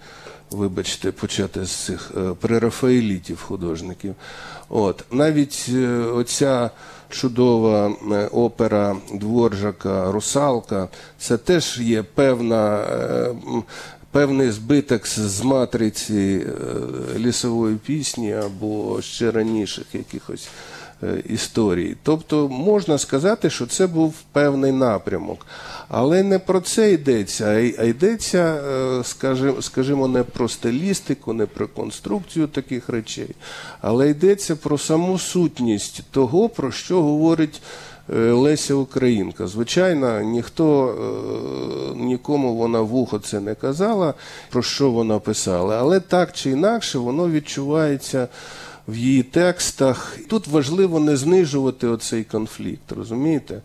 вибачте, 0.51 1.11
почати 1.11 1.65
з 1.65 1.71
цих 1.71 2.11
е, 2.17 2.33
прерафаелітів 2.39 3.41
художників. 3.41 4.15
От 4.69 5.03
навіть 5.11 5.65
е, 5.73 5.87
оця 5.97 6.69
чудова 7.09 7.93
опера 8.31 8.95
Дворжака 9.13 10.11
Русалка, 10.11 10.87
це 11.17 11.37
теж 11.37 11.79
є 11.79 12.03
певна. 12.03 12.85
Певний 14.11 14.51
збиток 14.51 15.07
з- 15.07 15.41
матриці 15.41 16.45
е, 17.15 17.19
лісової 17.19 17.75
пісні 17.75 18.33
або 18.33 19.01
ще 19.01 19.31
раніших 19.31 19.85
якихось 19.93 20.47
е, 21.03 21.23
історій. 21.29 21.95
Тобто 22.03 22.49
можна 22.49 22.97
сказати, 22.97 23.49
що 23.49 23.67
це 23.67 23.87
був 23.87 24.13
певний 24.31 24.71
напрямок. 24.71 25.45
Але 25.89 26.23
не 26.23 26.39
про 26.39 26.61
це 26.61 26.91
йдеться, 26.91 27.45
а 27.79 27.83
йдеться, 27.83 28.61
е, 28.99 29.03
скажімо, 29.61 30.07
не 30.07 30.23
про 30.23 30.49
стилістику, 30.49 31.33
не 31.33 31.45
про 31.45 31.67
конструкцію 31.67 32.47
таких 32.47 32.89
речей, 32.89 33.29
але 33.81 34.09
йдеться 34.09 34.55
про 34.55 34.77
саму 34.77 35.19
сутність 35.19 36.03
того, 36.11 36.49
про 36.49 36.71
що 36.71 37.01
говорить 37.03 37.61
Леся 38.07 38.73
Українка. 38.73 39.47
Звичайно, 39.47 40.21
ніхто 40.21 40.87
е, 40.87 41.95
нікому 41.95 42.55
вона 42.55 42.81
в 42.81 42.95
ухо 42.95 43.19
це 43.19 43.39
не 43.39 43.55
казала, 43.55 44.13
про 44.49 44.61
що 44.61 44.91
вона 44.91 45.19
писала, 45.19 45.79
але 45.79 45.99
так 45.99 46.33
чи 46.33 46.49
інакше 46.49 46.97
воно 46.97 47.29
відчувається 47.29 48.27
в 48.87 48.95
її 48.95 49.23
текстах. 49.23 50.17
Тут 50.29 50.47
важливо 50.47 50.99
не 50.99 51.17
знижувати 51.17 51.87
оцей 51.87 52.23
конфлікт, 52.23 52.91
розумієте? 52.91 53.61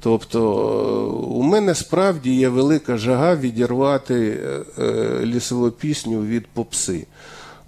Тобто 0.00 0.40
е, 0.40 1.26
у 1.26 1.42
мене 1.42 1.74
справді 1.74 2.34
є 2.34 2.48
велика 2.48 2.96
жага 2.96 3.36
відірвати 3.36 4.40
е, 4.44 4.82
е, 4.82 5.20
лісову 5.24 5.70
пісню 5.70 6.22
від 6.22 6.46
попси. 6.46 7.06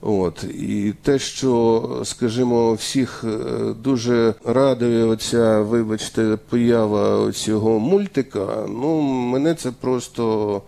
От 0.03 0.45
і 0.45 0.95
те, 1.03 1.19
що, 1.19 1.83
скажімо, 2.05 2.73
всіх 2.73 3.25
е, 3.25 3.39
дуже 3.83 4.35
радує 4.45 5.05
оця, 5.05 5.61
вибачте, 5.61 6.39
поява 6.49 7.33
цього 7.33 7.79
мультика, 7.79 8.67
ну 8.69 9.01
мене 9.01 9.55
це 9.55 9.71
просто. 9.71 10.63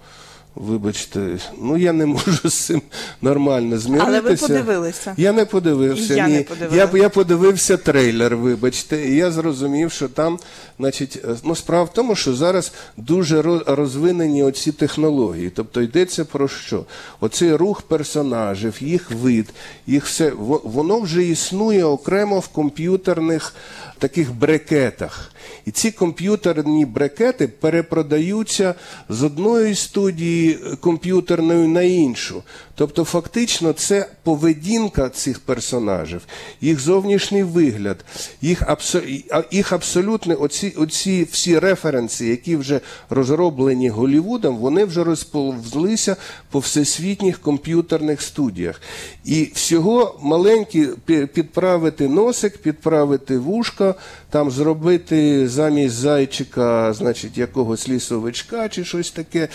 Вибачте, 0.54 1.38
ну 1.58 1.76
я 1.76 1.92
не 1.92 2.06
можу 2.06 2.50
з 2.50 2.54
цим 2.54 2.82
нормально 3.22 3.78
зміритися. 3.78 4.08
Але 4.08 4.20
ви 4.20 4.36
подивилися. 4.36 5.14
Я 5.16 5.32
не 5.32 5.44
подивився. 5.44 6.14
І 6.14 6.16
я 6.16 6.28
ні. 6.28 6.46
не. 6.60 6.76
Я, 6.76 6.90
я 6.94 7.08
подивився 7.08 7.76
трейлер, 7.76 8.36
вибачте, 8.36 9.08
і 9.08 9.16
я 9.16 9.30
зрозумів, 9.30 9.92
що 9.92 10.08
там, 10.08 10.38
значить, 10.78 11.20
е, 11.24 11.36
ну 11.44 11.56
справа 11.56 11.84
в 11.84 11.92
тому, 11.92 12.14
що 12.14 12.34
зараз 12.34 12.72
дуже 12.96 13.42
розвинені 13.66 14.42
оці 14.42 14.72
технології. 14.72 15.50
Тобто 15.50 15.82
йдеться 15.82 16.24
про 16.24 16.48
що? 16.48 16.84
Оцей 17.20 17.54
рух 17.54 17.82
персонажів, 17.82 18.74
їх 18.80 19.10
вид, 19.10 19.46
їх 19.86 20.06
все 20.06 20.32
воно 20.64 21.00
вже 21.00 21.24
існує 21.24 21.84
окремо 21.84 22.38
в 22.38 22.48
комп'ютерних 22.48 23.54
таких 23.98 24.34
брекетах. 24.34 25.32
І 25.66 25.70
ці 25.70 25.90
комп'ютерні 25.90 26.86
брекети 26.86 27.48
перепродаються 27.48 28.74
з 29.08 29.22
одної 29.22 29.74
студії 29.74 30.41
комп'ютерної 30.80 31.68
на 31.68 31.82
іншу. 31.82 32.42
Тобто, 32.74 33.04
фактично, 33.04 33.72
це 33.72 34.08
поведінка 34.22 35.08
цих 35.08 35.40
персонажів, 35.40 36.20
їх 36.60 36.80
зовнішній 36.80 37.42
вигляд, 37.42 38.04
їх, 38.42 38.62
абсо- 38.62 39.02
їх 39.50 39.72
абсолютно 39.72 40.40
оці, 40.40 40.74
оці 40.76 41.26
всі 41.32 41.58
референси, 41.58 42.26
які 42.26 42.56
вже 42.56 42.80
розроблені 43.10 43.88
Голлівудом, 43.88 44.56
вони 44.56 44.84
вже 44.84 45.04
розповзлися 45.04 46.16
по 46.50 46.58
всесвітніх 46.58 47.38
комп'ютерних 47.40 48.22
студіях. 48.22 48.80
І 49.24 49.50
всього 49.54 50.18
маленькі 50.22 50.88
підправити 51.06 52.08
носик, 52.08 52.58
підправити 52.58 53.38
вушко, 53.38 53.94
там 54.30 54.50
зробити 54.50 55.48
замість 55.48 55.94
зайчика, 55.94 56.92
значить, 56.92 57.38
якогось 57.38 57.88
лісовичка 57.88 58.68
чи 58.68 58.84
щось 58.84 59.10
таке. 59.10 59.48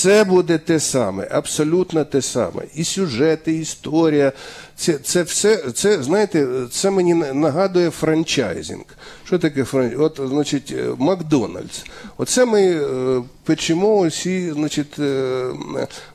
Все 0.00 0.24
буде 0.24 0.58
те 0.58 0.80
саме, 0.80 1.28
абсолютно 1.30 2.04
те 2.04 2.22
саме. 2.22 2.62
І 2.74 2.84
сюжети, 2.84 3.52
і 3.52 3.60
історія. 3.60 4.32
Це, 4.76 4.98
це 4.98 5.22
все, 5.22 5.56
це, 5.56 6.02
знаєте, 6.02 6.46
це 6.70 6.90
мені 6.90 7.14
нагадує 7.14 7.90
франчайзинг. 7.90 8.84
Що 9.24 9.38
таке 9.38 9.64
франчайзинг? 9.64 10.02
От, 10.04 10.20
значить, 10.24 10.74
е, 10.78 10.88
Макдональдс. 10.98 11.84
Оце 12.16 12.44
ми 12.44 12.62
е, 12.62 13.22
печемо 13.44 13.98
усі, 13.98 14.52
значить, 14.52 14.98
е, 14.98 15.44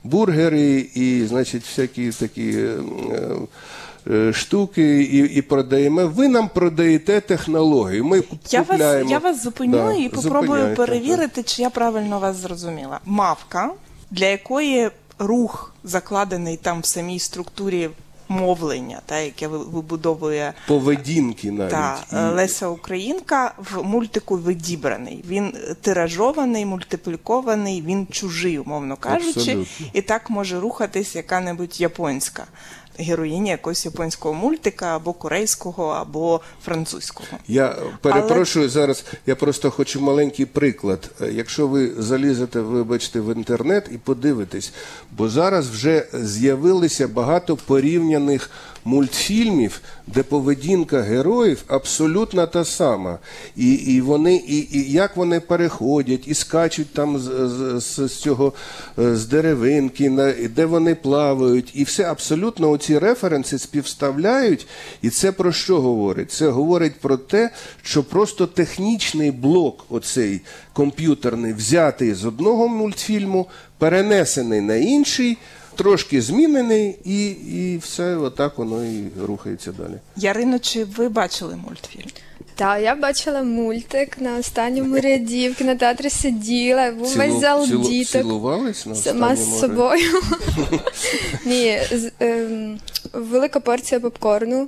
бургери 0.04 0.90
і, 0.96 1.26
значить, 1.28 1.64
всякі 1.64 2.12
такі. 2.12 2.68
Е, 4.08 4.14
е, 4.14 4.34
Штуки 4.34 5.02
і, 5.04 5.18
і 5.18 5.42
продаємо. 5.42 6.08
Ви 6.08 6.28
нам 6.28 6.50
продаєте 6.54 7.22
технологію. 7.22 8.06
Ми 8.06 8.24
Я 8.50 8.60
вас, 8.60 8.68
купляємо. 8.68 9.10
я 9.12 9.18
вас 9.20 9.44
зупиню 9.44 9.72
Да, 9.72 9.94
і 9.94 10.10
попробую 10.10 10.76
перевірити, 10.76 11.44
чи 11.44 11.62
я 11.62 11.70
правильно 11.70 12.20
вас 12.20 12.36
зрозуміла. 12.36 13.00
Мавка, 13.06 13.72
для 14.12 14.26
якої 14.26 14.90
рух 15.20 15.74
закладений 15.84 16.58
там 16.58 16.82
в 16.82 16.86
самій 16.86 17.20
структурі 17.20 17.90
мовлення, 18.28 19.02
та, 19.06 19.20
яке 19.20 19.48
вибудовує 19.48 20.54
Поведінки 20.68 21.52
навіть. 21.52 21.72
та, 21.72 21.98
е, 22.14 22.30
Леся 22.30 22.68
Українка 22.68 23.54
в 23.58 23.84
мультику 23.84 24.38
відібраний. 24.38 25.24
Він 25.28 25.54
тиражований, 25.82 26.66
мультиплікований, 26.66 27.82
він 27.82 28.08
чужий, 28.12 28.60
умовно 28.60 28.96
кажучи, 28.98 29.30
Абсолютно. 29.40 29.86
і 29.94 30.02
так 30.02 30.30
може 30.30 30.60
рухатись 30.60 31.16
яка-небудь 31.16 31.82
японська 31.82 32.46
героїня 33.00 33.52
якогось 33.52 33.86
японського 33.86 34.34
мультика, 34.34 34.96
або 34.96 35.14
корейського, 35.14 35.88
або 35.88 36.42
французького. 36.64 37.30
Я 37.48 37.76
перепрошую 38.02 38.70
зараз. 38.70 39.06
Я 39.26 39.36
просто 39.36 39.72
хочу 39.72 40.02
маленький 40.02 40.46
приклад. 40.46 41.12
Якщо 41.32 41.68
ви 41.68 41.92
залізете, 41.98 42.60
вибачте, 42.60 43.20
в 43.20 43.36
інтернет 43.36 43.90
і 43.92 43.98
подивитесь, 43.98 44.74
бо 45.18 45.30
зараз 45.30 45.70
вже 45.70 46.08
з'явилися 46.14 47.08
багато 47.08 47.56
порівняних 47.56 48.50
мультфільмів, 48.86 49.82
де 50.08 50.24
поведінка 50.24 51.02
героїв 51.02 51.64
абсолютно 51.68 52.48
та 52.48 52.66
сама. 52.66 53.20
І, 53.56 53.74
і 53.74 54.02
вони, 54.02 54.36
і, 54.36 54.68
і 54.72 54.92
як 54.92 55.18
вони 55.18 55.40
переходять, 55.40 56.28
і 56.28 56.34
скачуть 56.34 56.94
там 56.94 57.20
з, 57.20 57.24
з, 57.80 58.08
з, 58.08 58.16
цього 58.16 58.54
е, 59.00 59.16
з 59.16 59.26
деревинки, 59.26 60.10
на, 60.10 60.32
де 60.32 60.66
вони 60.66 60.96
плавають, 60.96 61.72
і 61.74 61.84
все 61.84 62.04
абсолютно 62.04 62.72
оці 62.72 63.00
референси 63.00 63.60
співставляють. 63.60 64.68
І 65.02 65.10
це 65.10 65.32
про 65.32 65.52
що 65.52 65.82
говорить? 65.82 66.32
Це 66.32 66.50
говорить 66.50 67.00
про 67.00 67.18
те, 67.18 67.50
що 67.82 68.04
просто 68.04 68.48
технічний 68.48 69.32
блок, 69.32 69.86
оцей 69.90 70.42
комп'ютерний, 70.74 71.54
взятий 71.54 72.14
з 72.14 72.26
одного 72.26 72.68
мультфільму, 72.68 73.48
перенесений 73.78 74.62
на 74.62 74.76
інший. 74.76 75.38
Трошки 75.76 76.22
змінений, 76.22 76.96
і, 77.06 77.28
і 77.30 77.78
все 77.78 78.16
отак 78.18 78.58
воно 78.58 78.86
і 78.86 79.04
рухається 79.26 79.72
далі. 79.72 79.94
Ярино, 80.16 80.60
чи 80.60 80.84
ви 80.84 81.10
бачили 81.10 81.56
мультфільм? 81.56 82.10
Так, 82.56 82.82
я 82.82 82.96
бачила 82.96 83.44
мультик 83.44 84.22
на 84.22 84.38
останньому 84.38 84.96
ряді, 85.00 85.50
в 85.50 85.56
кінотеатрі 85.56 86.10
сиділа, 86.10 86.92
був 86.92 87.08
Цілу- 87.08 87.18
весь 87.18 87.42
зал 87.42 87.66
цілу- 87.68 87.90
діток. 87.90 88.22
Цілувались 88.22 88.86
на 88.86 88.96
Сама 88.96 89.36
з 89.36 89.60
собою. 89.60 90.22
Ні, 91.46 91.80
з- 91.92 92.12
ем, 92.20 92.80
велика 93.14 93.60
порція 93.60 94.00
попкорну, 94.02 94.68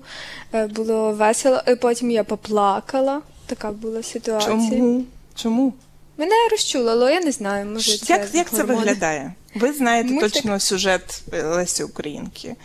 е, 0.54 0.68
було 0.68 1.12
весело, 1.12 1.62
і 1.68 1.76
потім 1.76 2.12
я 2.12 2.24
поплакала. 2.24 3.22
Така 3.46 3.72
була 3.72 4.04
ситуація. 4.04 4.52
Чому? 4.56 5.04
Чому? 5.36 5.74
Мене 6.18 6.36
розчулило, 6.52 7.10
я 7.10 7.22
не 7.22 7.32
знаю, 7.32 7.66
може 7.66 7.98
це 7.98 8.14
як, 8.14 8.36
як 8.36 8.50
це 8.50 8.64
виглядає? 8.64 9.34
Ви 9.56 9.74
знаєте 9.74 10.10
Мультик? 10.10 10.32
точно 10.32 10.60
сюжет 10.60 11.24
Лесі 11.32 11.84
Українки. 11.84 12.56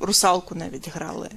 Русалку 0.00 0.54
навіть 0.54 0.88
грали. 0.88 1.28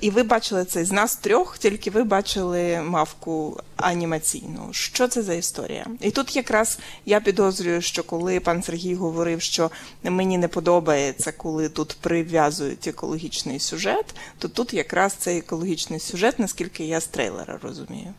І 0.00 0.10
ви 0.10 0.22
бачили 0.22 0.64
це 0.64 0.84
з 0.84 0.92
нас 0.92 1.16
трьох, 1.16 1.58
тільки 1.58 1.90
ви 1.90 2.04
бачили 2.04 2.80
мавку 2.80 3.60
анімаційну. 3.76 4.68
Що 4.70 5.08
це 5.08 5.22
за 5.22 5.34
історія? 5.34 5.86
І 6.00 6.10
тут 6.10 6.36
якраз 6.36 6.78
я 7.06 7.20
підозрюю, 7.20 7.82
що 7.82 8.02
коли 8.02 8.40
пан 8.40 8.62
Сергій 8.62 8.94
говорив, 8.94 9.42
що 9.42 9.70
мені 10.02 10.38
не 10.38 10.48
подобається, 10.48 11.32
коли 11.32 11.68
тут 11.68 11.96
прив'язують 12.00 12.86
екологічний 12.86 13.60
сюжет, 13.60 14.14
то 14.38 14.48
тут 14.48 14.74
якраз 14.74 15.12
цей 15.12 15.38
екологічний 15.38 16.00
сюжет, 16.00 16.38
наскільки 16.38 16.84
я 16.84 17.00
з 17.00 17.06
трейлера 17.06 17.58
розумію. 17.62 18.14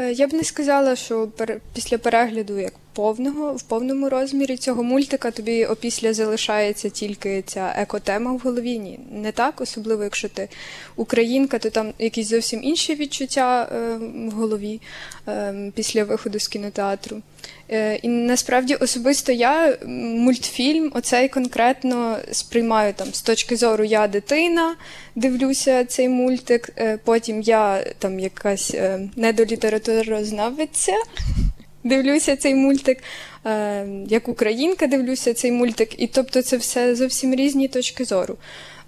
Е, 0.00 0.12
Я 0.12 0.28
б 0.28 0.32
не 0.32 0.44
сказала, 0.44 0.96
що 0.96 1.28
після 1.74 1.98
перегляду 1.98 2.58
як 2.58 2.72
повного 2.92 3.52
в 3.52 3.62
повному 3.62 4.08
розмірі 4.08 4.56
цього 4.56 4.82
мультика 4.82 5.30
тобі 5.30 5.64
опісля 5.64 6.14
залишається 6.14 6.88
тільки 6.88 7.42
ця 7.46 7.74
екотема 7.76 8.32
в 8.32 8.38
голові. 8.38 8.78
Ні, 8.78 9.00
не 9.12 9.32
так, 9.32 9.60
особливо 9.60 10.04
якщо 10.04 10.28
ти 10.28 10.48
українка, 10.96 11.58
то 11.58 11.70
там 11.70 11.92
якісь 11.98 12.28
зовсім 12.28 12.64
інші 12.64 12.94
відчуття 12.94 13.68
е, 13.72 13.96
в 14.28 14.30
голові 14.30 14.80
е, 15.28 15.72
після 15.74 16.04
виходу 16.04 16.38
з 16.38 16.48
кінотеатру. 16.48 17.22
Е, 17.70 17.96
і 17.96 18.08
насправді 18.08 18.74
особисто 18.74 19.32
я 19.32 19.78
мультфільм 19.86 20.92
оцей 20.94 21.28
конкретно 21.28 22.18
сприймаю 22.32 22.92
там 22.94 23.14
з 23.14 23.22
точки 23.22 23.56
зору 23.56 23.84
я 23.84 24.08
дитина, 24.08 24.76
дивлюся 25.14 25.84
цей 25.84 26.08
мультик. 26.08 26.70
е, 26.76 26.98
потім 27.04 27.40
я 27.40 27.84
там 27.98 28.20
якась 28.20 28.74
е, 28.74 29.08
недолітературознавиця. 29.16 30.92
Дивлюся 31.84 32.36
цей 32.36 32.54
мультик, 32.54 32.98
е, 33.46 33.86
як 34.08 34.28
українка 34.28 34.86
дивлюся 34.86 35.34
цей 35.34 35.52
мультик, 35.52 36.02
і 36.02 36.06
тобто 36.06 36.42
це 36.42 36.56
все 36.56 36.94
зовсім 36.94 37.34
різні 37.34 37.68
точки 37.68 38.04
зору. 38.04 38.36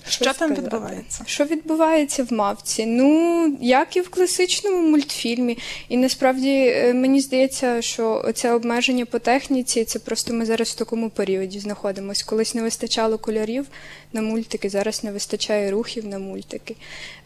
Що 0.08 0.24
там 0.24 0.34
сказати? 0.34 0.60
відбувається? 0.60 1.22
Що 1.26 1.44
відбувається 1.44 2.24
в 2.24 2.32
мавці? 2.32 2.86
Ну, 2.86 3.58
як 3.60 3.96
і 3.96 4.00
в 4.00 4.08
класичному 4.10 4.88
мультфільмі. 4.88 5.58
І 5.88 5.96
насправді 5.96 6.56
е, 6.76 6.94
мені 6.94 7.20
здається, 7.20 7.82
що 7.82 8.30
це 8.34 8.52
обмеження 8.52 9.06
по 9.06 9.18
техніці 9.18 9.84
це 9.84 9.98
просто 9.98 10.34
ми 10.34 10.46
зараз 10.46 10.68
в 10.68 10.74
такому 10.74 11.10
періоді 11.10 11.58
знаходимося. 11.60 12.24
Колись 12.26 12.54
не 12.54 12.62
вистачало 12.62 13.18
кольорів 13.18 13.66
на 14.12 14.22
мультики, 14.22 14.68
зараз 14.70 15.04
не 15.04 15.12
вистачає 15.12 15.70
рухів 15.70 16.06
на 16.06 16.18
мультики. 16.18 16.76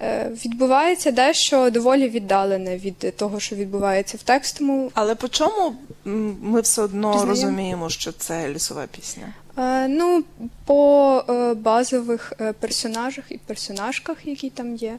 Е, 0.02 0.30
Відбувається 0.44 1.10
дещо 1.10 1.70
доволі 1.70 2.08
віддалене 2.08 2.76
від 2.76 3.16
того, 3.16 3.40
що 3.40 3.56
відбувається 3.56 4.16
в 4.16 4.22
текстовому 4.22 4.90
Але 4.94 5.14
по 5.14 5.28
чому 5.28 5.76
ми 6.42 6.60
все 6.60 6.82
одно 6.82 7.08
Пізнаємо? 7.12 7.30
розуміємо, 7.30 7.90
що 7.90 8.12
це 8.12 8.48
лісова 8.48 8.86
пісня? 8.96 9.34
Е, 9.56 9.88
Ну, 9.88 10.24
по 10.64 11.22
е, 11.28 11.54
базових 11.54 12.32
е, 12.40 12.52
персонажах 12.52 13.24
і 13.28 13.38
персонажках, 13.38 14.26
які 14.26 14.50
там 14.50 14.76
є, 14.76 14.98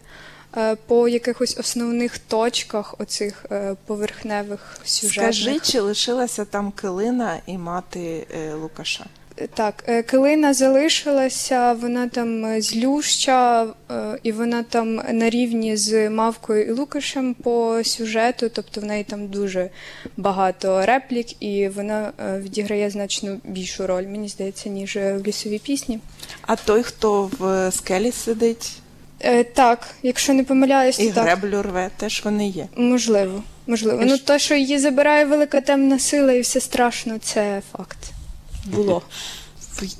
по 0.87 1.07
якихось 1.07 1.57
основних 1.57 2.17
точках 2.17 2.95
оцих 2.99 3.45
поверхневих 3.85 4.79
сюжетних. 4.83 5.35
Скажи, 5.35 5.59
чи 5.59 5.79
лишилася 5.79 6.45
там 6.45 6.71
Килина 6.71 7.41
і 7.45 7.57
мати 7.57 8.27
Лукаша? 8.61 9.05
Так, 9.53 9.83
е, 9.87 10.03
Килина 10.03 10.53
залишилася, 10.53 11.73
вона 11.73 12.07
там 12.07 12.45
е, 12.45 12.61
злюща, 12.61 13.63
е, 13.63 14.19
і 14.23 14.31
вона 14.31 14.63
там 14.63 14.95
на 14.95 15.29
рівні 15.29 15.77
з 15.77 16.09
Мавкою 16.09 16.65
і 16.65 16.71
Лукашем 16.71 17.33
по 17.33 17.81
сюжету, 17.83 18.49
тобто 18.49 18.81
в 18.81 18.83
неї 18.83 19.03
там 19.03 19.27
дуже 19.27 19.69
багато 20.17 20.85
реплік, 20.85 21.43
і 21.43 21.67
вона 21.67 22.11
відіграє 22.37 22.89
значно 22.89 23.37
більшу 23.43 23.87
роль, 23.87 24.03
мені 24.03 24.27
здається, 24.27 24.69
ніж 24.69 24.95
в 24.95 25.21
лісовій 25.27 25.59
пісні. 25.59 25.99
А 26.41 26.55
той, 26.55 26.83
хто 26.83 27.31
в 27.39 27.71
скелі 27.71 28.11
сидить 28.11 28.71
Е, 29.19 29.43
так, 29.43 29.87
якщо 30.03 30.33
не 30.33 30.43
помиляюсь, 30.43 30.99
і 30.99 31.07
то 31.07 31.13
так. 31.13 31.23
греблю 31.23 31.61
рве, 31.61 31.89
теж 31.97 32.21
вони 32.25 32.47
є. 32.47 32.67
Можливо, 32.75 33.43
можливо. 33.67 34.01
І 34.01 34.05
Ну, 34.05 34.17
те, 34.17 34.39
що 34.39 34.55
її 34.55 34.79
забирає 34.79 35.25
велика 35.25 35.61
темна 35.61 35.99
сила 35.99 36.33
і 36.33 36.41
все 36.41 36.59
страшно, 36.59 37.17
це 37.17 37.61
факт. 37.71 37.97
Було. 38.67 39.01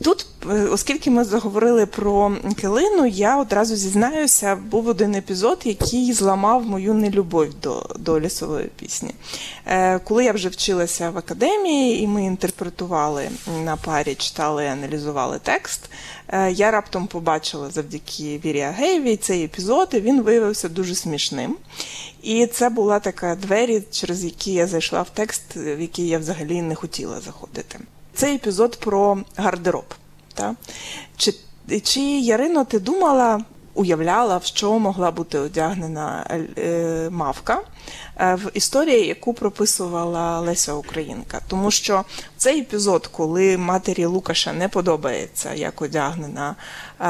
Тут, 0.04 0.26
е, 0.50 0.68
оскільки 0.72 1.12
ми 1.12 1.24
заговорили 1.24 1.86
про 1.86 2.32
Килину, 2.62 3.06
я 3.06 3.38
одразу 3.38 3.76
зізнаюся, 3.76 4.56
був 4.56 4.88
один 4.88 5.16
епізод, 5.16 5.62
який 5.64 6.14
зламав 6.14 6.66
мою 6.66 6.94
нелюбов 6.94 7.54
до, 7.62 7.86
до 8.00 8.20
лісової 8.20 8.70
пісні. 8.80 9.12
Е, 9.66 10.00
коли 10.00 10.26
я 10.26 10.32
вже 10.32 10.50
вчилася 10.50 11.10
в 11.10 11.18
академії, 11.18 12.04
і 12.04 12.08
ми 12.08 12.24
інтерпретували 12.24 13.30
на 13.64 13.76
парі, 13.76 14.16
читали 14.16 14.68
аналізували 14.68 15.40
текст, 15.44 15.90
е, 16.28 16.52
я 16.52 16.72
раптом 16.72 17.08
побачила 17.08 17.70
завдяки 17.70 18.42
Вірі 18.46 18.62
Агеєвій 18.62 19.18
цей 19.18 19.44
епізод, 19.44 19.90
і 19.94 20.00
він 20.00 20.22
виявився 20.22 20.70
дуже 20.70 20.96
смішним. 20.96 21.58
І 22.22 22.48
це 22.48 22.70
була 22.70 23.00
така 23.00 23.36
двері, 23.36 23.84
через 23.92 24.24
які 24.24 24.54
я 24.54 24.68
зайшла 24.68 25.02
в 25.02 25.10
текст, 25.10 25.44
в 25.56 25.80
який 25.80 26.08
я 26.08 26.20
взагалі 26.20 26.62
не 26.62 26.76
хотіла 26.76 27.20
заходити. 27.22 27.80
Цей 28.18 28.36
епізод 28.36 28.80
про 28.80 29.18
гардероб. 29.36 29.94
Та? 30.34 30.56
Чи, 31.18 31.34
чи 31.84 32.00
Ярино, 32.02 32.66
ти 32.66 32.80
думала, 32.80 33.42
уявляла, 33.74 34.38
в 34.38 34.44
що 34.44 34.80
могла 34.80 35.12
бути 35.12 35.40
одягнена 35.40 36.26
е, 36.58 37.10
мавка 37.12 37.62
в 38.20 38.52
історії, 38.54 39.08
яку 39.08 39.34
прописувала 39.34 40.40
Леся 40.40 40.74
Українка? 40.74 41.42
Тому 41.48 41.72
що 41.72 42.06
цей 42.38 42.60
епізод, 42.62 43.08
коли 43.08 43.58
матері 43.58 44.06
Лукаша 44.06 44.54
не 44.54 44.70
подобається, 44.70 45.54
як 45.54 45.82
одягнена 45.82 46.56
е, 47.00 47.04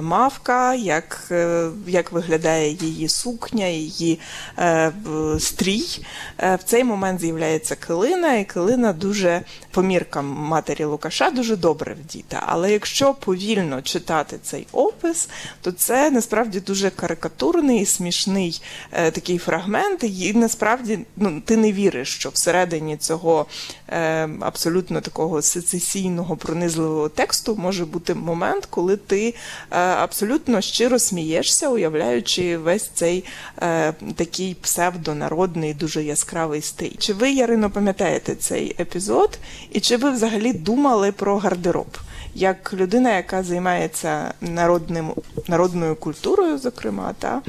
мавка, 0.00 0.74
як, 0.74 1.28
е, 1.30 1.68
як 1.86 2.12
виглядає 2.12 2.72
її 2.72 3.08
сукня, 3.08 3.66
її 3.66 4.20
е, 4.58 4.92
стрій, 5.38 6.06
е, 6.38 6.56
в 6.56 6.62
цей 6.62 6.84
момент 6.84 7.20
з'являється 7.20 7.76
Килина, 7.76 8.34
і 8.34 8.44
Килина 8.44 8.92
дуже 8.92 9.42
по 9.70 9.82
міркам 9.82 10.26
матері 10.26 10.84
Лукаша 10.84 11.30
дуже 11.30 11.56
добре 11.56 11.94
вдіта. 11.94 12.42
Але 12.46 12.72
якщо 12.72 13.14
повільно 13.14 13.82
читати 13.82 14.38
цей 14.42 14.66
опис, 14.72 15.28
то 15.60 15.72
це 15.72 16.10
насправді 16.10 16.60
дуже 16.60 16.90
карикатурний 16.90 17.86
смішний 17.86 18.62
е, 18.92 19.10
такий 19.10 19.38
фрагмент, 19.38 20.04
і 20.24 20.32
насправді 20.32 20.98
ну, 21.16 21.42
ти 21.44 21.56
не 21.56 21.72
віриш, 21.72 22.14
що 22.14 22.28
всередині 22.28 22.96
цього 22.96 23.46
е, 23.88 24.28
абсолютно 24.40 25.00
такого 25.00 25.42
сецесійного 25.42 26.36
пронизливого 26.36 27.08
тексту 27.08 27.56
може 27.56 27.84
бути 27.84 28.14
момент, 28.14 28.66
коли 28.70 28.96
ти 28.96 29.28
е, 29.28 29.34
абсолютно 29.78 30.60
щиро 30.60 30.98
смієшся, 30.98 31.68
уявляючи 31.68 32.58
весь 32.58 32.90
цей 32.94 33.24
е, 33.62 33.92
такий 34.16 34.54
псевдонародний, 34.54 35.74
дуже 35.74 36.04
яскравий 36.04 36.60
стиль. 36.60 36.96
Чи 36.98 37.12
ви, 37.12 37.30
Ярино, 37.32 37.70
пам'ятаєте 37.70 38.34
цей 38.34 38.76
епізод? 38.80 39.38
І 39.72 39.80
чи 39.80 39.96
ви 39.96 40.10
взагалі 40.10 40.52
думали 40.52 41.12
про 41.12 41.38
гардероб? 41.38 41.98
Як 42.34 42.74
людина, 42.74 43.16
яка 43.16 43.42
займається 43.42 44.34
народним, 44.40 45.10
народною 45.48 45.96
культурою, 45.96 46.58
зокрема, 46.58 47.14
та 47.18 47.42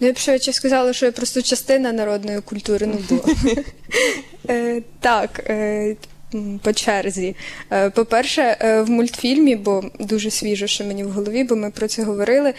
Ну, 0.00 0.06
я 0.06 0.12
б 0.12 0.18
швидше 0.18 0.52
сказала, 0.52 0.92
що 0.92 1.06
я 1.06 1.12
просто 1.12 1.42
частина 1.42 1.92
народної 1.92 2.40
культури 2.40 2.86
ну 2.86 2.98
була. 3.08 3.34
Е, 4.50 4.82
Так, 5.00 5.40
е, 5.48 5.96
по 6.62 6.72
черзі. 6.72 7.36
Е, 7.72 7.90
По-перше, 7.90 8.56
в 8.86 8.90
мультфільмі, 8.90 9.56
бо 9.56 9.84
дуже 10.00 10.30
свіжо, 10.30 10.66
що 10.66 10.84
мені 10.84 11.04
в 11.04 11.10
голові, 11.10 11.44
бо 11.44 11.56
ми 11.56 11.70
про 11.70 11.88
це 11.88 12.02
говорили. 12.02 12.54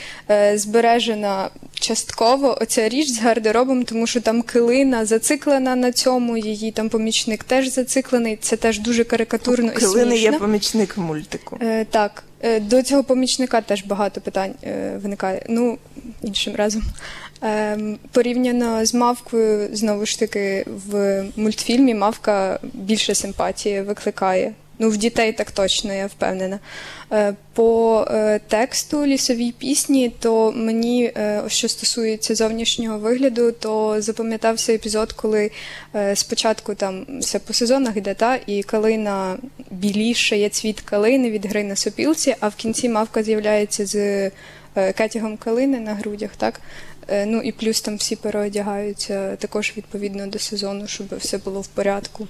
Збережена 0.54 1.50
частково 1.74 2.58
оця 2.62 2.90
річ 2.90 3.10
з 3.10 3.20
гардеробом, 3.20 3.84
тому 3.84 4.08
що 4.08 4.22
там 4.22 4.42
килина 4.42 5.06
зациклена 5.06 5.76
на 5.76 5.92
цьому, 5.92 6.38
її 6.38 6.72
там 6.72 6.90
помічник 6.90 7.44
теж 7.44 7.68
зациклений. 7.68 8.38
Це 8.42 8.56
теж 8.56 8.80
дуже 8.80 9.04
карикатурно 9.04 9.72
і 9.72 9.76
Килини 9.76 10.12
смішно. 10.12 10.32
є 10.32 10.40
помічник 10.40 10.98
в 10.98 11.02
мультику. 11.02 11.60
Так, 11.90 12.24
до 12.62 12.84
цього 12.84 13.04
помічника 13.04 13.62
теж 13.62 13.84
багато 13.84 14.22
питань 14.22 14.54
виникає. 15.02 15.46
Ну, 15.50 15.78
іншим 16.22 16.56
разом. 16.56 16.84
Е, 17.44 17.78
порівняно 18.12 18.86
з 18.86 18.94
мавкою, 18.94 19.70
знову 19.72 20.06
ж 20.06 20.20
таки, 20.20 20.66
в 20.88 21.24
мультфільмі 21.36 21.94
мавка 21.94 22.60
більше 22.64 23.16
симпатії 23.16 23.82
викликає. 23.82 24.54
Ну, 24.82 24.90
в 24.90 24.98
дітей 24.98 25.34
так 25.34 25.52
точно, 25.52 25.94
я 25.94 26.08
впевнена. 26.08 26.60
Е, 27.12 27.34
По 27.54 28.06
е, 28.12 28.40
тексту 28.48 29.06
лісовій 29.06 29.52
пісні, 29.52 30.12
то 30.20 30.52
мені, 30.52 31.04
е, 31.18 31.44
що 31.48 31.68
стосується 31.68 32.36
зовнішнього 32.36 32.98
вигляду, 32.98 33.52
то 33.52 34.02
запам'ятався 34.02 34.74
епізод, 34.74 35.14
коли 35.14 35.52
спочатку 36.16 36.76
там 36.76 37.06
все 37.20 37.40
по 37.40 37.54
сезонах 37.54 37.98
йде, 37.98 38.14
та, 38.14 38.40
і 38.48 38.64
калина 38.64 39.38
біліше, 39.72 40.38
є 40.38 40.50
цвіт 40.50 40.82
калини 40.82 41.32
від 41.32 41.46
гри 41.46 41.64
на 41.64 41.76
сопілці, 41.76 42.36
а 42.40 42.48
в 42.48 42.56
кінці 42.56 42.90
мавка 42.90 43.24
з'являється 43.24 43.86
з 43.86 44.32
кетягом 44.96 45.38
калини 45.38 45.80
на 45.80 45.94
грудях, 45.94 46.32
так? 46.38 46.62
Е, 47.12 47.26
Ну 47.26 47.42
і 47.42 47.52
плюс 47.52 47.82
там 47.82 47.98
всі 47.98 48.16
переодягаються 48.16 49.36
також 49.36 49.74
відповідно 49.78 50.28
до 50.28 50.40
сезону, 50.40 50.88
щоб 50.88 51.18
все 51.18 51.38
було 51.38 51.62
в 51.62 51.68
порядку. 51.68 52.28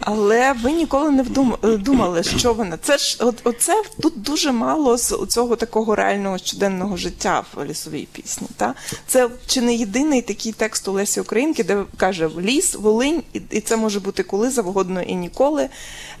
Але 0.00 0.52
ви 0.52 0.72
ніколи 0.72 1.10
не 1.10 1.24
е, 1.64 1.76
думали, 1.76 2.22
що 2.22 2.52
вона. 2.52 2.76
Це 2.82 2.98
ж 2.98 3.16
от 3.20 3.40
оце 3.44 3.82
тут 4.00 4.22
дуже 4.22 4.52
мало 4.52 4.96
з 4.96 5.26
цього 5.28 5.56
такого 5.56 5.94
реального 5.94 6.38
щоденного 6.38 6.96
життя 6.96 7.44
в 7.54 7.64
лісовій 7.64 8.08
пісні. 8.12 8.48
Та 8.56 8.74
це 9.06 9.30
чи 9.46 9.60
не 9.60 9.74
єдиний 9.74 10.22
такий 10.22 10.52
текст 10.52 10.88
у 10.88 10.92
Лесі 10.92 11.20
Українки, 11.20 11.64
де 11.64 11.84
каже 11.96 12.30
ліс, 12.38 12.74
Волинь, 12.74 13.22
і, 13.32 13.40
і 13.50 13.60
це 13.60 13.76
може 13.76 14.00
бути 14.00 14.22
коли 14.22 14.50
завгодно 14.50 15.02
і 15.02 15.14
ніколи. 15.14 15.68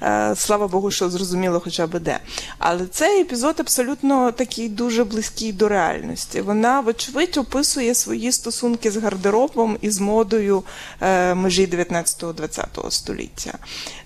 Е, 0.02 0.34
слава 0.36 0.68
Богу, 0.68 0.90
що 0.90 1.10
зрозуміло, 1.10 1.60
хоча 1.64 1.86
б 1.86 2.00
де. 2.00 2.18
Але 2.58 2.86
цей 2.86 3.20
епізод 3.20 3.54
абсолютно 3.58 4.32
такий 4.32 4.68
дуже 4.68 5.04
близький 5.04 5.52
до 5.52 5.68
реальності. 5.68 6.40
Вона, 6.40 6.80
вочевидь, 6.80 7.36
описує 7.36 7.94
свої 7.94 8.32
стосунки 8.32 8.90
з 8.90 8.96
гардеробом 8.96 9.78
і 9.80 9.90
з 9.90 10.00
модою 10.00 10.62
е, 11.00 11.34
межі 11.34 11.66
19-20 11.66 12.90
століття. 12.90 13.58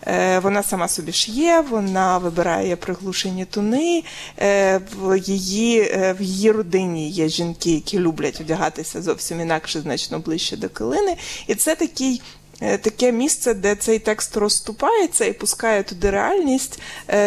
Е, 0.07 0.39
вона 0.39 0.63
сама 0.63 0.89
собі 0.89 1.13
шиє, 1.13 1.61
вона 1.61 2.19
вибирає 2.19 2.77
приглушені 2.77 3.45
тони. 3.45 4.05
Е, 4.39 4.81
в, 4.97 5.19
її, 5.19 5.81
е, 5.81 6.17
в 6.19 6.23
її 6.23 6.53
родині 6.53 7.11
є 7.11 7.29
жінки, 7.29 7.71
які 7.71 7.99
люблять 7.99 8.41
одягатися 8.41 9.03
зовсім 9.03 9.41
інакше, 9.41 9.81
значно 9.81 10.19
ближче 10.19 10.57
до 10.57 10.69
килини. 10.69 11.17
І 11.47 11.55
це 11.55 11.75
такий. 11.75 12.23
Таке 12.83 13.13
місце, 13.13 13.55
де 13.55 13.75
цей 13.75 13.99
текст 13.99 14.37
розступається 14.37 15.25
і 15.25 15.33
пускає 15.33 15.83
туди 15.83 16.11
реальність, 16.11 16.81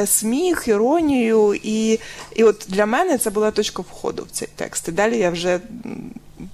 сміх, 0.05 0.67
іронію. 0.67 1.59
І, 1.63 1.99
і 2.35 2.43
от 2.43 2.65
для 2.67 2.85
мене 2.85 3.17
це 3.17 3.29
була 3.29 3.51
точка 3.51 3.81
входу 3.81 4.23
в 4.23 4.31
цей 4.31 4.47
текст. 4.55 4.87
І 4.87 4.91
далі 4.91 5.17
я 5.17 5.29
вже 5.29 5.59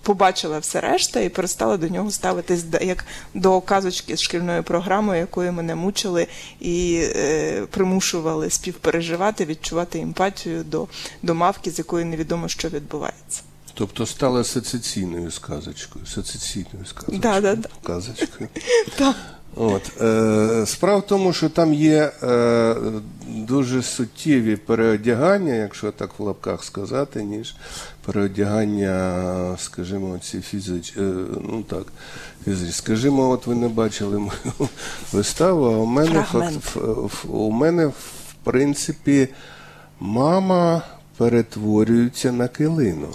побачила 0.01 0.59
все 0.59 0.81
решта 0.81 1.19
і 1.19 1.29
перестала 1.29 1.77
до 1.77 1.87
нього 1.87 2.11
ставитись 2.11 2.65
як 2.81 3.05
до 3.33 3.61
казочки 3.61 4.17
з 4.17 4.21
шкільною 4.21 4.63
програмою, 4.63 5.19
якою 5.19 5.53
мене 5.53 5.75
мучили 5.75 6.27
і 6.59 7.01
е, 7.15 7.65
примушували 7.69 8.49
співпереживати, 8.49 9.45
відчувати 9.45 9.99
емпатію 9.99 10.63
до, 10.63 10.87
до 11.21 11.35
мавки, 11.35 11.71
з 11.71 11.77
якою 11.77 12.05
невідомо, 12.05 12.47
що 12.47 12.69
відбувається. 12.69 13.41
Тобто 13.73 14.05
стала 14.05 14.43
сецесійною 14.43 15.31
сказочкою. 15.31 16.05
Сецесійною 16.05 16.85
сказочкою. 16.85 17.19
Да, 17.19 17.41
да, 17.41 17.55
да. 17.55 17.69
Казочкою. 17.83 18.49
От, 19.55 20.01
е, 20.01 20.65
справа 20.65 20.97
в 20.99 21.07
тому, 21.07 21.33
що 21.33 21.49
там 21.49 21.73
є 21.73 22.11
е, 22.23 22.75
дуже 23.27 23.81
суттєві 23.83 24.55
переодягання, 24.55 25.53
якщо 25.53 25.91
так 25.91 26.09
в 26.19 26.23
лапках 26.23 26.63
сказати, 26.63 27.23
ніж 27.23 27.55
переодягання, 28.05 29.55
скажімо, 29.57 30.19
ці 30.23 30.41
фізич, 30.41 30.93
е, 30.97 31.01
ну 31.49 31.63
так, 31.69 31.83
фізич. 32.45 32.75
Скажімо, 32.75 33.29
от 33.29 33.47
ви 33.47 33.55
не 33.55 33.67
бачили 33.67 34.19
мою 34.19 34.69
виставу, 35.11 35.65
а 35.65 35.77
у 35.77 35.85
мене, 35.85 36.25
факт, 36.31 36.53
в- 36.75 37.07
в- 37.07 37.25
у 37.35 37.51
мене 37.51 37.85
в 37.87 37.93
принципі 38.43 39.27
мама 39.99 40.81
перетворюється 41.17 42.31
на 42.31 42.47
килину. 42.47 43.07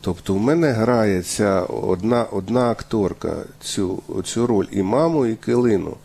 Тобто 0.00 0.34
в 0.34 0.40
мене 0.40 0.72
грає 0.72 1.22
ця 1.22 1.60
одна, 1.60 2.24
одна 2.24 2.70
акторка 2.70 3.36
цю, 3.62 4.02
цю 4.24 4.46
роль 4.46 4.66
і 4.72 4.82
маму, 4.82 5.26
і 5.26 5.34
килину. 5.34 5.96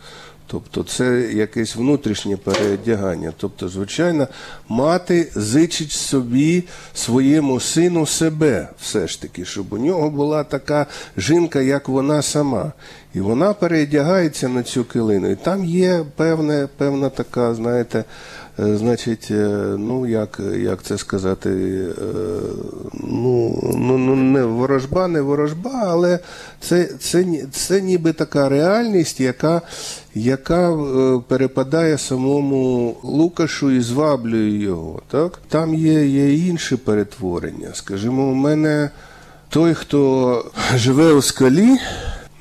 Тобто 0.47 0.83
це 0.83 1.21
якесь 1.33 1.75
внутрішнє 1.75 2.37
переодягання. 2.37 3.33
Тобто, 3.37 3.69
звичайно, 3.69 4.27
мати 4.69 5.31
зичить 5.35 5.91
собі 5.91 6.63
своєму 6.93 7.59
сину 7.59 8.05
себе, 8.05 8.69
все 8.81 9.07
ж 9.07 9.21
таки, 9.21 9.45
щоб 9.45 9.73
у 9.73 9.77
нього 9.77 10.09
була 10.09 10.43
така 10.43 10.85
жінка, 11.17 11.61
як 11.61 11.87
вона 11.87 12.21
сама. 12.21 12.71
І 13.13 13.19
вона 13.19 13.53
переодягається 13.53 14.49
на 14.49 14.63
цю 14.63 14.83
килину. 14.83 15.31
І 15.31 15.35
там 15.35 15.65
є 15.65 16.05
певне, 16.15 16.67
певна 16.77 17.09
така, 17.09 17.53
знаєте, 17.53 18.03
значить, 18.57 19.27
е, 19.31 19.75
ну 19.77 20.07
як, 20.07 20.39
як 20.59 20.83
це 20.83 20.97
сказати, 20.97 21.49
е, 21.49 21.93
ну, 22.93 23.59
ну, 23.77 23.97
ну 23.97 24.15
не 24.15 24.43
ворожба, 24.43 25.07
не 25.07 25.21
ворожба, 25.21 25.83
але 25.85 26.19
це, 26.59 26.89
це, 26.99 27.25
це 27.51 27.81
ніби 27.81 28.13
така 28.13 28.49
реальність, 28.49 29.19
яка, 29.19 29.61
яка 30.15 30.71
е, 30.71 31.21
перепадає 31.27 31.97
самому 31.97 32.97
Лукашу 33.03 33.71
і 33.71 33.81
зваблює 33.81 34.49
його. 34.49 35.01
Так? 35.07 35.39
Там 35.49 35.75
є, 35.75 36.05
є 36.05 36.33
інші 36.33 36.75
перетворення. 36.75 37.69
Скажімо, 37.73 38.23
у 38.23 38.33
мене 38.33 38.89
той, 39.49 39.73
хто 39.73 40.45
живе 40.75 41.13
у 41.13 41.21
скалі, 41.21 41.77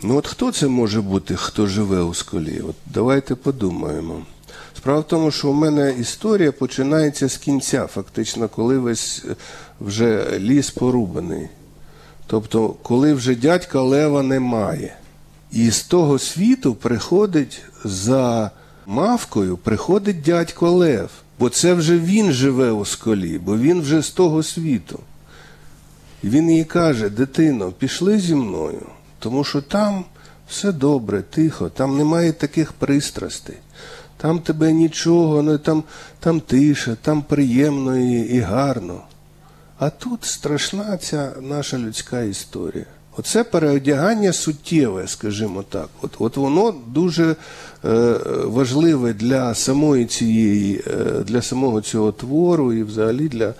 ну 0.02 0.16
от 0.16 0.26
хто 0.26 0.52
це 0.52 0.68
може 0.68 1.00
бути, 1.00 1.36
хто 1.36 1.66
живе 1.66 2.02
у 2.02 2.14
скалі? 2.14 2.60
От 2.68 2.76
давайте 2.86 3.34
подумаємо. 3.34 4.22
Справа 4.84 5.00
в 5.00 5.06
тому, 5.06 5.30
що 5.30 5.48
у 5.48 5.52
мене 5.52 5.94
історія 6.00 6.52
починається 6.52 7.28
з 7.28 7.36
кінця, 7.36 7.86
фактично, 7.86 8.48
коли 8.48 8.78
весь 8.78 9.24
е, 9.30 9.36
вже 9.80 10.38
ліс 10.38 10.70
порубаний. 10.70 11.48
Тобто, 12.26 12.68
коли 12.68 13.14
вже 13.14 13.34
дядька 13.34 13.82
Лева 13.82 14.22
немає. 14.22 14.96
І 15.52 15.70
з 15.70 15.82
того 15.82 16.18
світу 16.18 16.74
приходить 16.74 17.62
за 17.84 18.50
мавкою, 18.86 19.56
приходить 19.56 20.22
дядько 20.22 20.70
Лев. 20.70 21.10
Бо 21.38 21.48
це 21.48 21.74
вже 21.74 21.98
він 21.98 22.32
живе 22.32 22.70
у 22.70 22.84
сколі, 22.84 23.38
бо 23.38 23.56
він 23.56 23.80
вже 23.80 24.02
з 24.02 24.10
того 24.10 24.42
світу. 24.42 25.00
І 26.22 26.28
він 26.28 26.50
їй 26.50 26.64
каже: 26.64 27.08
дитино, 27.08 27.72
пішли 27.72 28.18
зі 28.18 28.34
мною, 28.34 28.86
тому 29.18 29.44
що 29.44 29.62
там 29.62 30.04
все 30.48 30.72
добре, 30.72 31.22
тихо, 31.22 31.68
там 31.68 31.98
немає 31.98 32.32
таких 32.32 32.72
пристрастей. 32.72 33.56
Там 34.16 34.38
тебе 34.38 34.72
нічого, 34.72 35.42
ну, 35.42 35.58
там, 35.58 35.84
там 36.20 36.40
тиша, 36.40 36.96
там 37.02 37.22
приємно 37.22 37.98
і, 37.98 38.12
і 38.12 38.38
гарно. 38.38 39.00
А 39.78 39.90
тут 39.90 40.24
страшна 40.24 40.96
ця 40.96 41.32
наша 41.40 41.78
людська 41.78 42.20
історія. 42.20 42.86
Оце 43.16 43.44
переодягання 43.44 44.32
суттєве, 44.32 45.08
скажімо 45.08 45.62
так. 45.62 45.88
От, 46.02 46.10
от 46.18 46.36
воно 46.36 46.74
дуже 46.86 47.36
е, 47.84 48.18
важливе 48.44 49.12
для 49.12 49.54
самої 49.54 50.06
цієї, 50.06 50.82
е, 50.86 51.04
для 51.24 51.42
самого 51.42 51.80
цього 51.80 52.12
твору 52.12 52.72
і 52.72 52.82
взагалі 52.82 53.28
для 53.28 53.54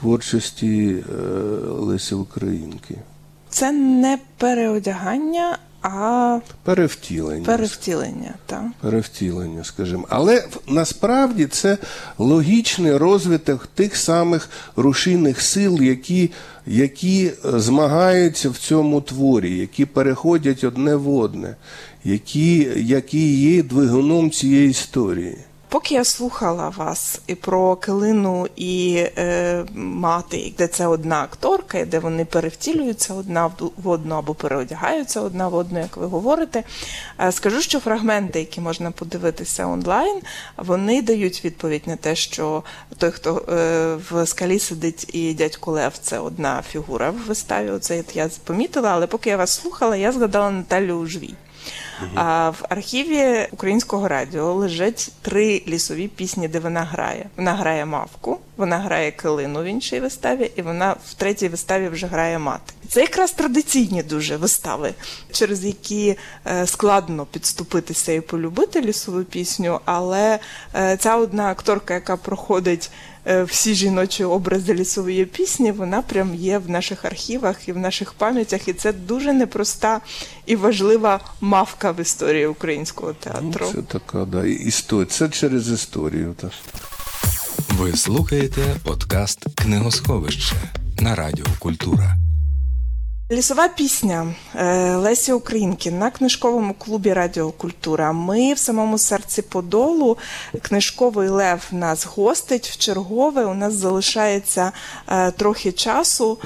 творчості 0.00 0.96
е, 0.96 1.22
Лесі 1.68 2.14
Українки. 2.14 2.96
Це 3.48 3.72
не 3.72 4.18
переодягання, 4.38 5.58
а 5.82 6.38
Перевтілення. 6.64 7.44
перевтілення. 7.44 8.34
Так. 8.46 8.62
Перевтілення, 8.80 9.64
скажімо. 9.64 10.06
Але 10.08 10.44
насправді 10.68 11.46
це 11.46 11.78
логічний 12.18 12.96
розвиток 12.96 13.66
тих 13.66 13.96
самих 13.96 14.50
рушійних 14.76 15.40
сил, 15.42 15.82
які, 15.82 16.30
які 16.66 17.26
е, 17.26 17.60
змагаються 17.60 18.50
в 18.50 18.56
цьому 18.56 19.00
творі, 19.00 19.58
які 19.58 19.84
переходять 19.84 20.64
одне 20.64 20.94
в 20.96 21.14
одне, 21.14 21.56
які, 22.04 22.68
які 22.76 23.34
є 23.34 23.62
двигуном 23.62 24.30
цієї 24.30 24.70
історії. 24.70 25.36
Поки 25.70 25.94
я 25.94 26.04
слухала 26.04 26.68
вас 26.68 27.20
і 27.26 27.34
про 27.34 27.76
Килину 27.76 28.46
і 28.56 29.04
е, 29.18 29.64
мати, 29.74 30.52
де 30.58 30.66
це 30.66 30.86
одна 30.86 31.22
акторка, 31.22 31.84
де 31.84 31.98
вони 31.98 32.24
перевтілюються 32.24 33.14
одна 33.14 33.46
в 33.76 33.88
одну 33.88 34.14
або 34.14 34.34
переодягаються 34.34 35.20
одна 35.20 35.48
в 35.48 35.54
одну, 35.54 35.78
як 35.78 35.96
ви 35.96 36.06
говорите. 36.06 36.64
е, 37.20 37.32
Скажу, 37.32 37.60
що 37.60 37.80
фрагменти, 37.80 38.38
які 38.38 38.60
можна 38.60 38.90
подивитися 38.90 39.66
онлайн, 39.66 40.20
вони 40.56 41.02
дають 41.02 41.44
відповідь 41.44 41.82
на 41.86 41.96
те, 41.96 42.16
що 42.16 42.62
той, 42.98 43.10
хто 43.10 43.36
е, 43.48 43.96
в 44.10 44.26
скалі 44.26 44.58
сидить 44.58 45.14
і 45.14 45.34
дядько 45.34 45.72
Лев, 45.72 45.92
це 46.02 46.18
одна 46.18 46.62
фігура 46.62 47.10
в 47.10 47.16
виставі. 47.28 47.70
Оце 47.70 48.04
я 48.14 48.30
помітила, 48.44 48.90
але 48.90 49.06
поки 49.06 49.30
я 49.30 49.36
вас 49.36 49.50
слухала, 49.60 49.96
я 49.96 50.12
згадала 50.12 50.50
Наталю 50.50 50.94
Ужвій. 50.94 51.34
А 52.14 52.50
в 52.50 52.64
архіві 52.68 53.48
українського 53.50 54.08
радіо 54.08 54.52
лежать 54.52 55.12
три 55.22 55.62
лісові 55.68 56.08
пісні, 56.08 56.48
де 56.48 56.58
вона 56.58 56.80
грає. 56.80 57.26
Вона 57.36 57.54
грає 57.54 57.84
мавку, 57.84 58.38
вона 58.56 58.78
грає 58.78 59.10
килину 59.10 59.62
в 59.62 59.64
іншій 59.64 60.00
виставі, 60.00 60.50
і 60.56 60.62
вона 60.62 60.96
в 61.04 61.14
третій 61.14 61.48
виставі 61.48 61.88
вже 61.88 62.06
грає 62.06 62.38
мати. 62.38 62.72
Це 62.90 63.00
якраз 63.00 63.32
традиційні 63.32 64.02
дуже 64.02 64.36
вистави, 64.36 64.94
через 65.32 65.64
які 65.64 66.16
е, 66.46 66.66
складно 66.66 67.26
підступитися 67.26 68.12
і 68.12 68.20
полюбити 68.20 68.80
лісову 68.80 69.24
пісню. 69.24 69.80
Але 69.84 70.38
е, 70.74 70.96
ця 70.96 71.16
одна 71.16 71.50
акторка, 71.50 71.94
яка 71.94 72.16
проходить 72.16 72.90
е, 73.26 73.42
всі 73.42 73.74
жіночі 73.74 74.24
образи 74.24 74.74
лісової 74.74 75.24
пісні, 75.24 75.72
вона 75.72 76.02
прям 76.02 76.34
є 76.34 76.58
в 76.58 76.70
наших 76.70 77.04
архівах 77.04 77.68
і 77.68 77.72
в 77.72 77.78
наших 77.78 78.12
пам'ятях. 78.12 78.68
І 78.68 78.72
це 78.72 78.92
дуже 78.92 79.32
непроста 79.32 80.00
і 80.46 80.56
важлива 80.56 81.20
мавка 81.40 81.92
в 81.92 82.00
історії 82.00 82.46
українського 82.46 83.12
театру. 83.12 83.66
Ну, 83.66 83.72
це 83.72 83.82
така, 83.82 84.24
да, 84.24 84.46
і- 84.46 84.52
історія. 84.52 85.06
Це 85.06 85.28
через 85.28 85.68
історію. 85.68 86.34
Так. 86.40 86.52
Ви 87.68 87.96
слухаєте 87.96 88.62
подкаст 88.84 89.44
Книгосховище 89.54 90.54
на 91.00 91.14
Радіо 91.14 91.46
Культура. 91.58 92.16
Лісова 93.32 93.68
пісня 93.68 94.34
е, 94.54 94.94
Лесі 94.96 95.32
Українки 95.32 95.90
на 95.90 96.10
книжковому 96.10 96.74
клубі 96.74 97.12
Радіо 97.12 97.50
Культура. 97.50 98.12
Ми 98.12 98.52
в 98.52 98.58
самому 98.58 98.98
серці 98.98 99.42
Подолу. 99.42 100.18
Книжковий 100.62 101.28
лев 101.28 101.66
нас 101.70 102.06
гостить 102.06 102.68
в 102.68 102.76
чергове. 102.76 103.44
У 103.44 103.54
нас 103.54 103.74
залишається 103.74 104.72
е, 105.08 105.30
трохи 105.30 105.72
часу. 105.72 106.38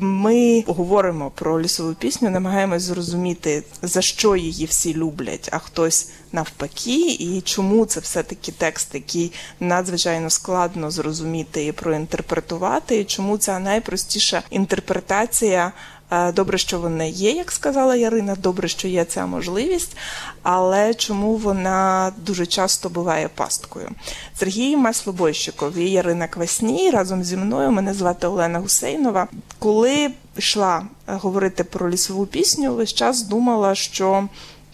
Ми 0.00 0.64
говоримо 0.66 1.30
про 1.30 1.60
лісову 1.60 1.94
пісню, 1.94 2.30
намагаємось 2.30 2.82
зрозуміти, 2.82 3.62
за 3.82 4.02
що 4.02 4.36
її 4.36 4.66
всі 4.66 4.94
люблять, 4.94 5.48
а 5.52 5.58
хтось 5.58 6.10
навпаки, 6.32 7.10
і 7.10 7.40
чому 7.40 7.86
це 7.86 8.00
все-таки 8.00 8.52
текст, 8.52 8.94
який 8.94 9.32
надзвичайно 9.60 10.30
складно 10.30 10.90
зрозуміти 10.90 11.66
і 11.66 11.72
проінтерпретувати, 11.72 13.00
і 13.00 13.04
чому 13.04 13.38
ця 13.38 13.58
найпростіша 13.58 14.42
інтерпретація. 14.50 15.72
Е, 16.12 16.32
Добре, 16.32 16.58
що 16.58 16.78
вона 16.78 17.04
є, 17.04 17.30
як 17.30 17.52
сказала 17.52 17.96
Ярина. 17.96 18.36
Добре, 18.36 18.68
що 18.68 18.88
є 18.88 19.04
ця 19.04 19.26
можливість, 19.26 19.96
але 20.42 20.94
чому 20.94 21.36
вона 21.36 22.12
дуже 22.16 22.46
часто 22.46 22.88
буває 22.88 23.28
пасткою? 23.28 23.88
Сергій 24.34 24.76
Маслобойщиков 24.76 25.76
і 25.76 25.90
Ярина 25.90 26.28
Квасній 26.28 26.90
разом 26.90 27.24
зі 27.24 27.36
мною. 27.36 27.70
Мене 27.70 27.94
звати 27.94 28.26
Олена 28.26 28.58
Гусейнова. 28.58 29.28
Коли 29.58 30.10
йшла 30.36 30.82
е, 31.08 31.12
говорити 31.14 31.64
про 31.64 31.90
лісову 31.90 32.26
пісню, 32.26 32.74
весь 32.74 32.94
час 32.94 33.22
думала, 33.22 33.74
що 33.74 34.28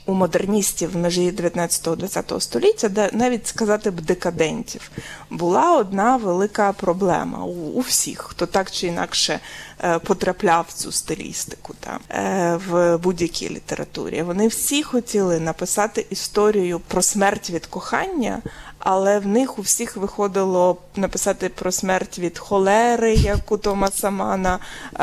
у 0.08 0.14
модерністів 0.14 0.96
межі 0.96 1.30
19-20 1.30 2.40
століття, 2.40 2.88
де 2.88 3.10
навіть 3.12 3.46
сказати 3.46 3.90
б 3.90 4.00
декадентів, 4.00 4.90
була 5.30 5.76
одна 5.76 6.16
велика 6.16 6.72
проблема 6.72 7.44
у, 7.44 7.50
у 7.50 7.80
всіх, 7.80 8.18
хто 8.18 8.46
так 8.46 8.70
чи 8.70 8.86
інакше 8.86 9.40
е, 9.84 9.98
потрапляв 9.98 10.66
в 10.68 10.72
цю 10.72 10.92
стилістику 10.92 11.74
та, 11.80 11.98
е, 12.10 12.60
в 12.68 12.96
будь-якій 12.96 13.48
літературі. 13.48 14.22
Вони 14.22 14.48
всі 14.48 14.82
хотіли 14.82 15.40
написати 15.40 16.06
історію 16.10 16.80
про 16.88 17.02
смерть 17.02 17.50
від 17.50 17.66
кохання. 17.66 18.42
Але 18.78 19.18
в 19.18 19.26
них 19.26 19.58
у 19.58 19.62
всіх 19.62 19.96
виходило 19.96 20.76
написати 20.96 21.48
про 21.48 21.72
смерть 21.72 22.18
від 22.18 22.38
холери, 22.38 23.14
як 23.14 23.52
у 23.52 23.56
Томаса 23.56 24.10
Мана 24.10 24.58
е, 24.58 24.98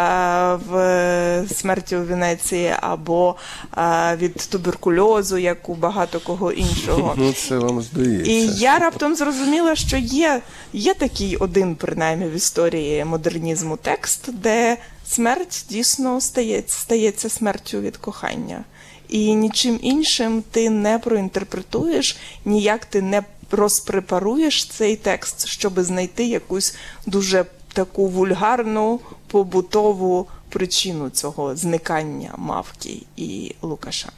в 0.69 1.53
смерті 1.53 1.95
у 1.95 2.03
Венеції, 2.03 2.73
або 2.81 3.35
е, 3.77 4.15
від 4.15 4.35
туберкульозу, 4.35 5.37
як 5.37 5.69
у 5.69 5.73
багато 5.75 6.19
кого 6.19 6.51
іншого. 6.51 7.15
Ну, 7.25 7.33
це 7.33 7.57
вам 7.57 7.81
здається. 7.81 8.31
І 8.31 8.47
я 8.47 8.79
раптом 8.79 9.15
зрозуміла, 9.15 9.75
що 9.75 9.97
є, 9.97 10.41
є 10.73 10.93
такий 10.93 11.37
один, 11.37 11.75
принаймні, 11.75 12.25
в 12.25 12.33
історії 12.33 13.05
модернізму 13.05 13.77
текст, 13.77 14.33
де 14.33 14.77
смерть 15.07 15.65
дійсно 15.69 16.21
стається, 16.21 16.79
стається 16.79 17.29
смертю 17.29 17.79
від 17.79 17.97
кохання. 17.97 18.63
І 19.09 19.35
нічим 19.35 19.79
іншим 19.81 20.43
ти 20.51 20.69
не 20.69 20.99
проінтерпретуєш, 20.99 22.17
ніяк 22.45 22.85
ти 22.85 23.01
не 23.01 23.23
розпрепаруєш 23.51 24.65
цей 24.65 24.95
текст, 24.95 25.47
щоб 25.47 25.79
знайти 25.79 26.25
якусь 26.25 26.75
дуже 27.05 27.45
таку 27.73 28.07
вульгарну 28.07 28.99
побутову 29.27 30.27
причину 30.49 31.09
цього 31.09 31.55
зникання 31.55 32.33
Мавки 32.37 33.01
і 33.15 33.55
Лукаша. 33.61 34.09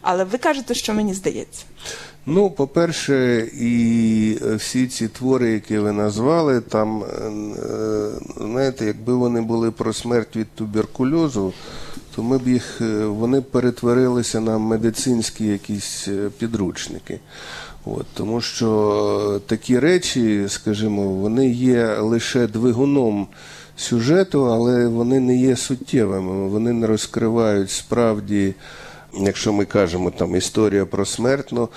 Але 0.00 0.24
ви 0.24 0.38
кажете, 0.38 0.74
що 0.74 0.94
мені 0.94 1.14
здається. 1.14 1.64
Ну, 2.26 2.50
по-перше, 2.50 3.48
і 3.60 4.38
е, 4.42 4.54
всі 4.54 4.86
ці 4.86 5.08
твори, 5.08 5.52
які 5.52 5.78
ви 5.78 5.92
назвали, 5.92 6.60
там, 6.60 7.02
е, 7.02 7.30
знаєте, 8.36 8.84
якби 8.86 9.14
вони 9.14 9.40
були 9.40 9.70
про 9.70 9.92
смерть 9.92 10.36
від 10.36 10.50
туберкульозу, 10.54 11.52
то 12.14 12.22
ми 12.22 12.38
б 12.38 12.48
їх, 12.48 12.80
е, 12.80 13.04
вони 13.04 13.40
перетворилися 13.40 14.40
на 14.40 14.58
медицинські 14.58 15.46
якісь 15.46 16.08
е, 16.08 16.30
підручники. 16.38 17.20
От, 17.84 18.06
тому 18.14 18.40
що 18.40 18.70
е, 19.36 19.48
такі 19.48 19.78
речі, 19.78 20.44
скажімо, 20.48 21.02
вони 21.02 21.48
є 21.48 21.96
лише 21.96 22.46
двигуном 22.46 23.26
сюжету, 23.76 24.52
але 24.52 24.86
вони 24.86 25.20
не 25.20 25.36
є 25.36 25.56
суттєвими, 25.56 26.48
вони 26.48 26.72
не 26.72 26.86
розкривають 26.86 27.70
справді, 27.70 28.54
якщо 29.20 29.52
ми 29.52 29.64
кажемо 29.64 30.10
там 30.10 30.36
історія 30.36 30.86
про 30.86 31.04
смерть, 31.04 31.48
ну, 31.52 31.68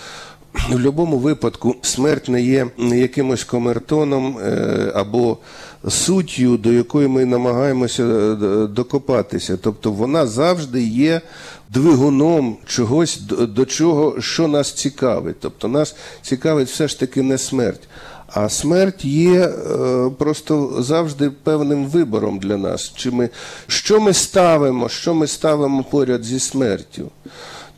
в 0.53 0.71
будь-якому 0.71 1.17
випадку 1.17 1.75
смерть 1.81 2.29
не 2.29 2.41
є 2.41 2.67
якимось 2.77 3.43
комертоном 3.43 4.37
е, 4.37 4.91
або 4.95 5.37
суттю, 5.89 6.57
до 6.57 6.71
якої 6.71 7.07
ми 7.07 7.25
намагаємося 7.25 8.03
е, 8.03 8.35
докопатися. 8.67 9.57
Тобто 9.57 9.91
вона 9.91 10.27
завжди 10.27 10.83
є 10.83 11.21
двигуном 11.69 12.57
чогось, 12.65 13.19
до, 13.21 13.65
чого, 13.65 14.21
що 14.21 14.47
нас 14.47 14.71
цікавить. 14.71 15.35
Тобто 15.39 15.67
нас 15.67 15.95
цікавить 16.21 16.67
все 16.67 16.87
ж 16.87 16.99
таки 16.99 17.21
не 17.21 17.37
смерть. 17.37 17.87
А 18.27 18.49
смерть 18.49 19.05
є 19.05 19.39
е, 19.39 20.09
просто 20.17 20.75
завжди 20.79 21.29
певним 21.29 21.85
вибором 21.85 22.39
для 22.39 22.57
нас. 22.57 22.91
Чи 22.95 23.11
ми, 23.11 23.29
що 23.67 23.99
ми 23.99 24.13
ставимо, 24.13 24.89
що 24.89 25.13
ми 25.13 25.27
ставимо 25.27 25.83
поряд 25.83 26.23
зі 26.23 26.39
смертю. 26.39 27.11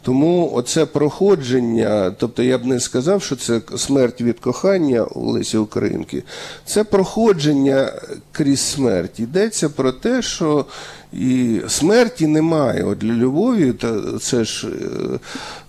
Тому 0.08 0.52
оце 0.54 0.86
проходження, 0.86 2.16
тобто 2.18 2.44
я 2.44 2.58
б 2.58 2.66
не 2.66 2.80
сказав, 2.80 3.24
що 3.24 3.36
це 3.36 3.62
смерть 3.78 4.22
від 4.22 4.40
кохання 4.40 5.04
у 5.04 5.32
Лесі 5.32 5.58
Українки, 5.58 6.24
це 6.66 6.84
проходження 6.84 7.92
крізь 8.32 8.60
смерть. 8.60 9.20
Йдеться 9.20 9.70
про 9.70 9.92
те, 9.92 10.22
що 10.22 10.66
і 11.14 11.62
смерті 11.68 12.28
немає. 12.28 12.84
От 12.84 12.98
для 12.98 13.14
любові, 13.14 13.74
це 14.22 14.44
ж 14.44 14.68
е, 14.68 14.72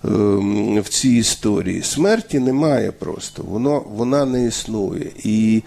е, 0.04 0.80
в 0.80 0.88
цій 0.88 1.10
історії, 1.10 1.82
смерті 1.82 2.38
немає 2.38 2.92
просто, 2.92 3.42
воно, 3.42 3.84
вона 3.90 4.24
не 4.24 4.46
існує. 4.46 5.10
І 5.24 5.62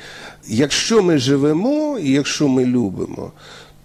якщо 0.47 1.03
ми 1.03 1.17
живемо, 1.17 1.99
і 1.99 2.11
якщо 2.11 2.47
ми 2.47 2.65
любимо, 2.65 3.31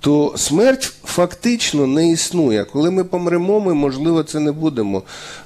то 0.06 0.34
смерть 0.36 0.92
фактично 1.04 1.86
не 1.86 2.10
існує. 2.10 2.64
Коли 2.64 2.90
ми 2.90 3.04
помремо, 3.04 3.60
ми, 3.60 3.74
можливо, 3.74 4.22
це 4.22 4.40
не 4.40 4.52
будемо. 4.52 5.02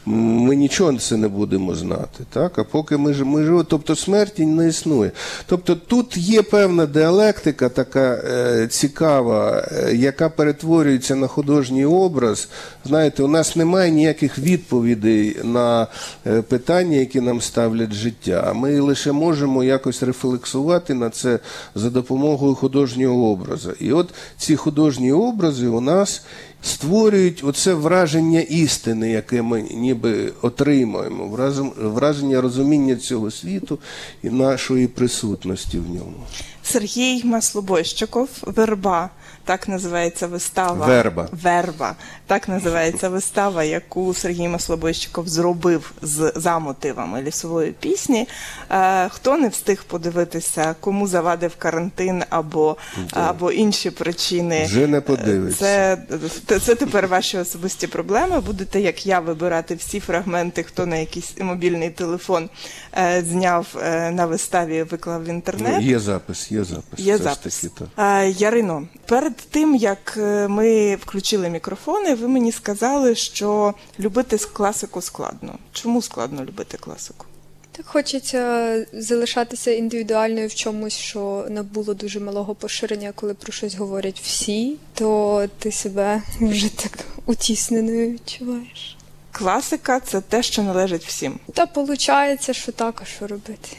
Ми 0.07 0.57
нічого 0.57 0.99
це 0.99 1.17
не 1.17 1.29
будемо 1.29 1.75
знати. 1.75 2.25
Так? 2.31 2.59
А 2.59 2.65
поки 2.65 2.97
ми, 2.97 3.15
ми 3.25 3.45
живемо, 3.45 3.65
тобто 3.65 3.97
смерті 3.97 4.47
не 4.47 4.69
існує. 4.69 5.11
Тобто 5.47 5.75
тут 5.75 6.17
є 6.17 6.43
певна 6.43 6.87
діалектика, 6.87 7.69
така 7.69 8.01
е, 8.01 8.67
цікава, 8.71 9.69
е, 9.73 9.95
яка 9.95 10.29
перетворюється 10.29 11.17
на 11.17 11.27
художній 11.27 11.85
образ. 11.85 12.49
Знаєте, 12.85 13.23
у 13.23 13.29
нас 13.29 13.57
немає 13.57 13.91
ніяких 13.91 14.39
відповідей 14.39 15.37
на 15.45 15.87
е, 16.27 16.43
питання, 16.43 16.97
які 16.97 17.21
нам 17.21 17.41
ставлять 17.41 17.93
життя. 17.93 18.53
Ми 18.55 18.81
лише 18.81 19.13
можемо 19.13 19.65
якось 19.65 20.03
рефлексувати 20.03 20.95
на 20.95 21.11
це 21.11 21.39
за 21.75 21.91
допомогою 21.91 22.55
художнього 22.55 23.31
образу. 23.31 23.73
І 23.81 23.93
от 23.93 24.09
ці 24.39 24.50
художні 24.57 25.13
образи 25.13 25.67
у 25.67 25.81
нас 25.81 26.23
створюють 26.63 27.43
оце 27.45 27.75
враження 27.75 28.41
істини, 28.41 29.11
яке 29.11 29.43
ми 29.43 29.63
ніби 29.63 30.33
отримуємо, 30.43 31.55
враження 31.77 32.41
розуміння 32.41 32.97
цього 32.97 33.31
світу 33.31 33.79
і 34.23 34.31
нашої 34.31 34.87
присутності 34.87 35.79
в 35.79 35.91
ньому. 35.91 36.27
Сергій 36.63 37.25
Маслобойщиков, 37.25 38.29
Верба, 38.43 39.11
так 39.51 39.69
називається 39.69 40.27
вистава. 40.27 40.87
Верба. 40.87 41.29
Верба. 41.33 41.97
Так 42.27 42.49
називається 42.49 43.09
вистава, 43.09 43.65
яку 43.65 44.15
Сергій 44.15 44.49
Маслобойщиков 44.49 45.29
зробив 45.29 45.93
з 46.03 46.33
за 46.37 46.59
мотивами 46.59 47.23
лісової 47.23 47.73
пісні. 47.73 48.29
Е, 48.71 49.09
хто 49.09 49.37
не 49.37 49.49
встиг 49.49 49.85
подивитися, 49.85 50.75
кому 50.81 51.07
завадив 51.07 51.57
карантин 51.59 52.23
або, 52.31 52.77
або 53.13 53.53
інші 53.53 53.91
причини. 53.91 54.65
Вже 54.65 54.87
не 54.87 55.01
подивиться. 55.01 55.59
Це, 55.59 55.99
це, 56.47 56.61
це 56.61 56.75
тепер 56.75 57.09
ваші 57.09 57.39
особисті 57.39 57.87
проблеми. 57.87 58.41
Будете, 58.41 58.81
як 58.81 59.07
я, 59.07 59.21
вибирати 59.21 59.75
всі 59.75 60.01
фрагменти, 60.01 60.63
хто 60.63 60.87
на 60.87 60.97
якийсь 60.97 61.35
мобільний 61.41 61.91
телефон 61.91 62.45
е, 62.45 62.90
зняв 63.23 63.77
е, 63.83 64.11
на 64.11 64.27
виставі, 64.27 64.83
виклав 64.83 65.25
в 65.25 65.29
інтернет. 65.29 65.83
Є 65.83 65.99
запис, 65.99 66.53
є 66.53 66.65
запис. 66.65 67.01
Є 67.01 67.17
ж 67.17 67.23
запис. 67.23 67.61
таки, 67.61 67.75
так. 67.95 68.41
Ярино, 68.41 68.89
перед 69.07 69.37
тим 69.37 69.75
як 69.75 70.15
е, 70.17 70.49
ми 70.49 70.97
включили 70.97 71.49
мікрофони, 71.49 72.15
ви 72.15 72.29
мені 72.29 72.53
сказали, 72.53 73.15
що 73.15 73.75
любити 74.01 74.37
класику 74.37 75.03
складно. 75.03 75.59
Чому 75.73 76.03
складно 76.03 76.45
любити 76.45 76.77
класику? 76.77 77.27
Так 77.73 77.87
хочеться 77.87 78.87
залишатися 78.93 79.71
індивідуальною 79.71 80.49
в 80.49 80.55
чомусь, 80.55 80.97
що 80.97 81.47
набуло 81.51 81.95
дуже 81.95 82.21
малого 82.21 82.55
поширення, 82.55 83.13
коли 83.15 83.35
про 83.35 83.53
щось 83.53 83.75
говорять 83.75 84.21
всі, 84.25 84.77
то 84.95 85.45
ти 85.59 85.73
себе 85.73 86.23
вже 86.41 86.77
так 86.77 86.99
утісненою 87.27 88.13
відчуваєш. 88.13 88.97
Класика 89.33 90.01
це 90.01 90.21
те, 90.21 90.43
що 90.43 90.63
належить 90.63 91.05
всім. 91.05 91.39
Та 91.55 91.65
виходить, 91.75 92.57
що 92.57 92.73
так, 92.73 93.03
а 93.03 93.05
що 93.05 93.27
робити? 93.27 93.77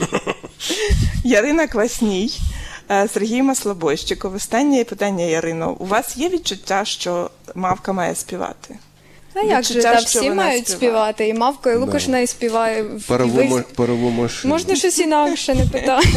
Ярина 1.24 1.66
Квасній, 1.66 2.38
е, 2.90 3.08
Сергій 3.08 3.42
Маслобойщиков. 3.42 4.34
Останнє 4.34 4.84
питання, 4.84 5.24
Ярино. 5.24 5.72
У 5.72 5.86
вас 5.86 6.16
є 6.16 6.28
відчуття, 6.28 6.84
що 6.84 7.30
мавка 7.54 7.92
має 7.92 8.14
співати? 8.14 8.78
А 9.34 9.40
як 9.40 9.64
же 9.64 9.82
та 9.82 9.98
всі 9.98 10.18
мають 10.36 10.68
співати, 10.68 11.28
і 11.28 11.34
Мавка, 11.34 11.72
і 11.72 11.76
Лукаш 11.76 12.08
неї 12.08 12.26
співає. 12.26 12.82
в- 12.82 13.06
Парову, 13.08 13.42
мо- 13.42 13.62
парову 13.74 14.10
машину. 14.10 14.54
Можна 14.54 14.76
щось 14.76 14.98
інакше 14.98 15.54
не 15.54 15.66
питати. 15.66 16.08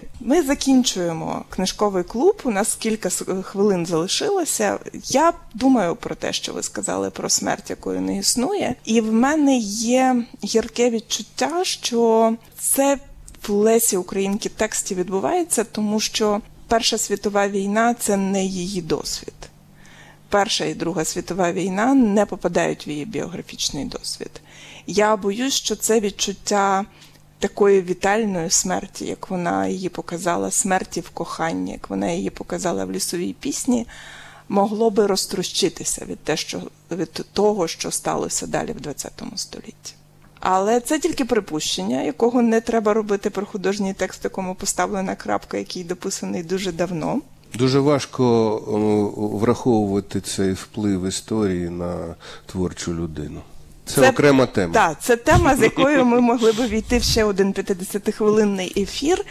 Ми 0.20 0.42
закінчуємо 0.42 1.44
книжковий 1.50 2.02
клуб. 2.04 2.40
У 2.44 2.50
нас 2.50 2.74
кілька 2.74 3.10
с- 3.10 3.24
хвилин 3.42 3.86
залишилося. 3.86 4.78
Я 5.04 5.32
думаю 5.54 5.96
про 5.96 6.14
те, 6.14 6.32
що 6.32 6.52
ви 6.52 6.62
сказали 6.62 7.10
про 7.10 7.28
смерть, 7.28 7.70
якої 7.70 8.00
не 8.00 8.18
існує. 8.18 8.74
І 8.84 9.00
в 9.00 9.12
мене 9.12 9.56
є 9.58 10.16
гірке 10.44 10.90
відчуття, 10.90 11.60
що 11.64 12.34
це 12.60 12.98
в 13.48 13.52
Лесі 13.52 13.96
Українки 13.96 14.48
тексті 14.48 14.94
відбувається, 14.94 15.64
тому 15.64 16.00
що 16.00 16.40
Перша 16.68 16.98
світова 16.98 17.48
війна 17.48 17.94
це 18.00 18.16
не 18.16 18.44
її 18.44 18.82
досвід. 18.82 19.34
Перша 20.30 20.64
і 20.64 20.74
Друга 20.74 21.04
світова 21.04 21.52
війна 21.52 21.94
не 21.94 22.26
попадають 22.26 22.86
в 22.86 22.88
її 22.88 23.04
біографічний 23.04 23.84
досвід. 23.84 24.30
Я 24.86 25.16
боюсь, 25.16 25.54
що 25.54 25.76
це 25.76 26.00
відчуття 26.00 26.84
такої 27.38 27.82
вітальної 27.82 28.50
смерті, 28.50 29.04
як 29.04 29.30
вона 29.30 29.66
її 29.66 29.88
показала, 29.88 30.50
смерті 30.50 31.00
в 31.00 31.10
коханні, 31.10 31.72
як 31.72 31.90
вона 31.90 32.10
її 32.10 32.30
показала 32.30 32.84
в 32.84 32.92
лісовій 32.92 33.32
пісні, 33.40 33.86
могло 34.48 34.90
би 34.90 35.06
розтрощитися 35.06 36.04
від, 36.04 36.18
те, 36.18 36.36
що, 36.36 36.62
від 36.90 37.12
того, 37.32 37.68
що 37.68 37.90
сталося 37.90 38.46
далі 38.46 38.72
в 38.72 38.94
ХХ 38.94 39.38
столітті. 39.38 39.94
Але 40.40 40.80
це 40.80 40.98
тільки 40.98 41.24
припущення, 41.24 42.02
якого 42.02 42.42
не 42.42 42.60
треба 42.60 42.94
робити 42.94 43.30
про 43.30 43.46
художній 43.46 43.94
текст, 43.94 44.24
якому 44.24 44.54
поставлена 44.54 45.14
крапка, 45.14 45.56
який 45.56 45.84
дописаний 45.84 46.42
дуже 46.42 46.72
давно. 46.72 47.20
Дуже 47.54 47.78
важко 47.78 48.56
враховувати 49.40 50.20
цей 50.20 50.52
вплив 50.52 51.06
історії 51.06 51.68
на 51.68 52.14
творчу 52.46 52.94
людину. 52.94 53.40
Це, 53.84 54.10
окрема 54.10 54.46
тема. 54.46 54.74
Так, 54.74 55.02
це 55.02 55.16
тема, 55.16 55.56
з 55.56 55.62
якою 55.62 56.04
ми 56.04 56.20
могли 56.20 56.52
б 56.52 56.68
війти 56.68 56.98
в 56.98 57.02
ще 57.02 57.24
один 57.24 57.52
50-хвилинний 57.52 58.82
ефір. 58.82 59.24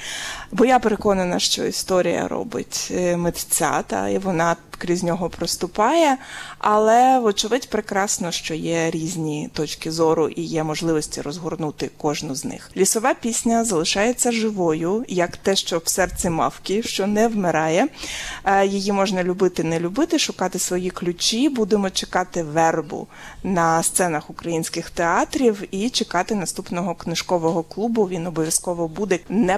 Бо 0.52 0.66
я 0.66 0.80
переконана, 0.80 1.40
що 1.40 1.66
історія 1.66 2.28
робить 2.28 2.88
е, 2.92 3.18
митця, 3.18 3.84
та 3.88 4.10
і 4.10 4.18
вона 4.18 4.56
крізь 4.80 5.04
нього 5.04 5.30
проступає. 5.30 6.18
Але, 6.58 7.20
вочевидь, 7.20 7.70
прекрасно, 7.70 8.32
що 8.32 8.54
є 8.54 8.92
різні 8.92 9.50
точки 9.54 9.92
зору 9.92 10.30
і 10.30 10.42
є 10.42 10.64
можливості 10.64 11.22
розгорнути 11.22 11.90
кожну 11.98 12.36
з 12.36 12.46
них. 12.46 12.72
Лісова 12.78 13.14
пісня 13.14 13.64
залишається 13.64 14.32
живою, 14.32 15.06
як 15.08 15.38
те, 15.38 15.56
що 15.56 15.78
в 15.78 15.88
серці 15.88 16.30
мавки, 16.30 16.84
що 16.84 17.08
не 17.08 17.28
вмирає. 17.28 17.88
Е, 18.46 18.66
Її 18.66 18.92
можна 18.92 19.24
любити, 19.24 19.64
не 19.64 19.80
любити, 19.80 20.20
шукати 20.20 20.60
свої 20.60 20.90
ключі. 20.90 21.50
Будемо 21.50 21.90
чекати 21.90 22.44
вербу 22.44 23.08
на 23.44 23.84
сценах 23.84 24.30
українських 24.30 24.90
театрів 24.90 25.64
і 25.72 25.90
чекати 25.90 26.36
наступного 26.36 26.96
книжкового 26.96 27.64
клубу. 27.64 28.04
Він 28.04 28.28
обов'язково 28.28 28.88
буде. 28.88 29.20
Не 29.30 29.58